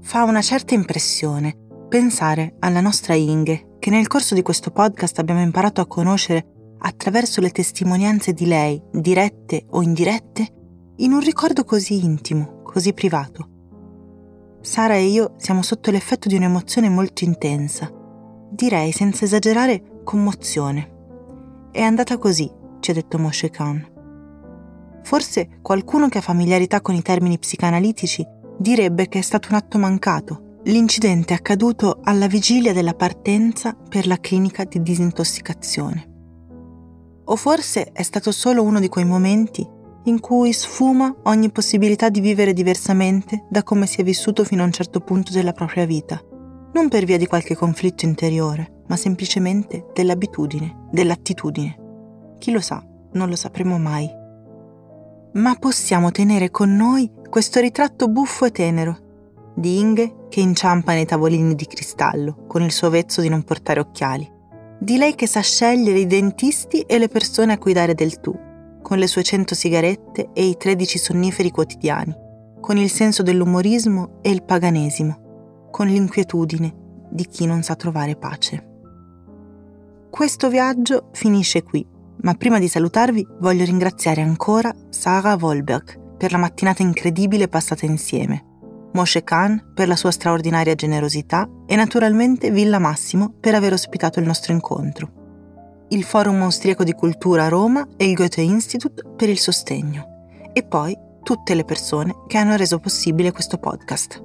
Fa 0.00 0.22
una 0.22 0.40
certa 0.42 0.74
impressione 0.74 1.67
pensare 1.88 2.56
alla 2.58 2.82
nostra 2.82 3.14
Inge 3.14 3.76
che 3.78 3.88
nel 3.88 4.06
corso 4.08 4.34
di 4.34 4.42
questo 4.42 4.70
podcast 4.70 5.18
abbiamo 5.18 5.40
imparato 5.40 5.80
a 5.80 5.86
conoscere 5.86 6.74
attraverso 6.80 7.40
le 7.40 7.50
testimonianze 7.50 8.34
di 8.34 8.46
lei, 8.46 8.80
dirette 8.92 9.64
o 9.70 9.82
indirette, 9.82 10.46
in 10.96 11.12
un 11.12 11.20
ricordo 11.20 11.64
così 11.64 12.04
intimo, 12.04 12.60
così 12.62 12.92
privato. 12.92 13.48
Sara 14.60 14.96
e 14.96 15.04
io 15.04 15.34
siamo 15.38 15.62
sotto 15.62 15.90
l'effetto 15.90 16.28
di 16.28 16.36
un'emozione 16.36 16.90
molto 16.90 17.24
intensa, 17.24 17.90
direi 18.50 18.92
senza 18.92 19.24
esagerare 19.24 20.02
commozione. 20.04 20.96
È 21.70 21.80
andata 21.80 22.18
così, 22.18 22.50
ci 22.80 22.90
ha 22.90 22.94
detto 22.94 23.18
Moshe 23.18 23.48
Khan. 23.48 23.96
Forse 25.04 25.60
qualcuno 25.62 26.08
che 26.08 26.18
ha 26.18 26.22
familiarità 26.22 26.82
con 26.82 26.94
i 26.94 27.02
termini 27.02 27.38
psicanalitici 27.38 28.26
direbbe 28.58 29.08
che 29.08 29.20
è 29.20 29.22
stato 29.22 29.48
un 29.50 29.54
atto 29.54 29.78
mancato, 29.78 30.47
l'incidente 30.68 31.32
accaduto 31.32 32.00
alla 32.02 32.26
vigilia 32.26 32.74
della 32.74 32.92
partenza 32.92 33.74
per 33.74 34.06
la 34.06 34.18
clinica 34.18 34.64
di 34.64 34.82
disintossicazione. 34.82 36.16
O 37.24 37.36
forse 37.36 37.92
è 37.92 38.02
stato 38.02 38.32
solo 38.32 38.62
uno 38.62 38.78
di 38.78 38.88
quei 38.88 39.06
momenti 39.06 39.66
in 40.04 40.20
cui 40.20 40.52
sfuma 40.52 41.14
ogni 41.24 41.50
possibilità 41.50 42.10
di 42.10 42.20
vivere 42.20 42.52
diversamente 42.52 43.46
da 43.48 43.62
come 43.62 43.86
si 43.86 44.00
è 44.00 44.04
vissuto 44.04 44.44
fino 44.44 44.62
a 44.62 44.66
un 44.66 44.72
certo 44.72 45.00
punto 45.00 45.32
della 45.32 45.52
propria 45.52 45.86
vita, 45.86 46.22
non 46.72 46.88
per 46.88 47.04
via 47.04 47.16
di 47.16 47.26
qualche 47.26 47.56
conflitto 47.56 48.04
interiore, 48.04 48.82
ma 48.88 48.96
semplicemente 48.96 49.86
dell'abitudine, 49.94 50.88
dell'attitudine. 50.90 52.36
Chi 52.38 52.50
lo 52.50 52.60
sa, 52.60 52.82
non 53.12 53.28
lo 53.28 53.36
sapremo 53.36 53.78
mai. 53.78 54.08
Ma 55.32 55.54
possiamo 55.58 56.10
tenere 56.10 56.50
con 56.50 56.74
noi 56.76 57.10
questo 57.28 57.58
ritratto 57.60 58.08
buffo 58.08 58.44
e 58.44 58.50
tenero 58.50 59.06
di 59.58 59.78
Inge 59.78 60.26
che 60.28 60.40
inciampa 60.40 60.92
nei 60.92 61.04
tavolini 61.04 61.56
di 61.56 61.66
cristallo 61.66 62.44
con 62.46 62.62
il 62.62 62.70
suo 62.70 62.90
vezzo 62.90 63.20
di 63.20 63.28
non 63.28 63.42
portare 63.42 63.80
occhiali, 63.80 64.30
di 64.78 64.96
lei 64.96 65.16
che 65.16 65.26
sa 65.26 65.40
scegliere 65.40 65.98
i 65.98 66.06
dentisti 66.06 66.82
e 66.82 66.98
le 66.98 67.08
persone 67.08 67.54
a 67.54 67.58
cui 67.58 67.72
dare 67.72 67.94
del 67.94 68.20
tu, 68.20 68.32
con 68.80 68.98
le 68.98 69.08
sue 69.08 69.24
cento 69.24 69.56
sigarette 69.56 70.30
e 70.32 70.44
i 70.44 70.56
tredici 70.56 70.98
sonniferi 70.98 71.50
quotidiani, 71.50 72.14
con 72.60 72.76
il 72.76 72.88
senso 72.88 73.24
dell'umorismo 73.24 74.20
e 74.22 74.30
il 74.30 74.44
paganesimo, 74.44 75.68
con 75.72 75.88
l'inquietudine 75.88 76.74
di 77.10 77.26
chi 77.26 77.44
non 77.44 77.62
sa 77.62 77.74
trovare 77.74 78.14
pace. 78.14 78.66
Questo 80.08 80.48
viaggio 80.48 81.08
finisce 81.12 81.64
qui, 81.64 81.84
ma 82.20 82.34
prima 82.34 82.60
di 82.60 82.68
salutarvi 82.68 83.26
voglio 83.40 83.64
ringraziare 83.64 84.22
ancora 84.22 84.72
Sarah 84.88 85.36
Wolberg 85.38 86.16
per 86.16 86.30
la 86.30 86.38
mattinata 86.38 86.82
incredibile 86.82 87.48
passata 87.48 87.86
insieme, 87.86 88.47
Moshe 88.92 89.22
Khan 89.22 89.72
per 89.74 89.88
la 89.88 89.96
sua 89.96 90.10
straordinaria 90.10 90.74
generosità 90.74 91.48
e 91.66 91.76
naturalmente 91.76 92.50
Villa 92.50 92.78
Massimo 92.78 93.34
per 93.38 93.54
aver 93.54 93.72
ospitato 93.72 94.18
il 94.18 94.26
nostro 94.26 94.52
incontro 94.52 95.18
il 95.90 96.04
Forum 96.04 96.42
Austriaco 96.42 96.84
di 96.84 96.92
Cultura 96.92 97.44
a 97.44 97.48
Roma 97.48 97.86
e 97.96 98.08
il 98.08 98.14
Goethe 98.14 98.42
Institut 98.42 99.08
per 99.16 99.28
il 99.28 99.38
sostegno 99.38 100.16
e 100.52 100.62
poi 100.62 100.96
tutte 101.22 101.54
le 101.54 101.64
persone 101.64 102.14
che 102.26 102.36
hanno 102.36 102.56
reso 102.56 102.78
possibile 102.78 103.32
questo 103.32 103.58
podcast. 103.58 104.22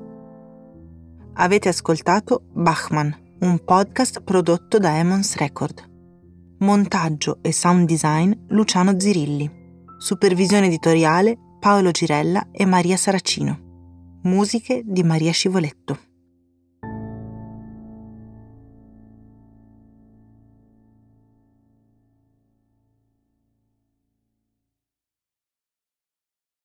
Avete 1.35 1.69
ascoltato 1.69 2.43
Bachman, 2.51 3.37
un 3.39 3.63
podcast 3.63 4.21
prodotto 4.21 4.77
da 4.77 4.97
Emons 4.97 5.35
Record. 5.35 5.91
Montaggio 6.59 7.39
e 7.41 7.51
sound 7.51 7.87
design 7.87 8.31
Luciano 8.49 8.99
Zirilli. 8.99 9.61
Supervisione 9.97 10.67
editoriale 10.67 11.37
Paolo 11.59 11.91
Girella 11.91 12.49
e 12.51 12.65
Maria 12.65 12.97
Saracino. 12.97 13.72
Musiche 14.23 14.83
di 14.85 15.03
Maria 15.03 15.33
Scivoletto. 15.33 16.12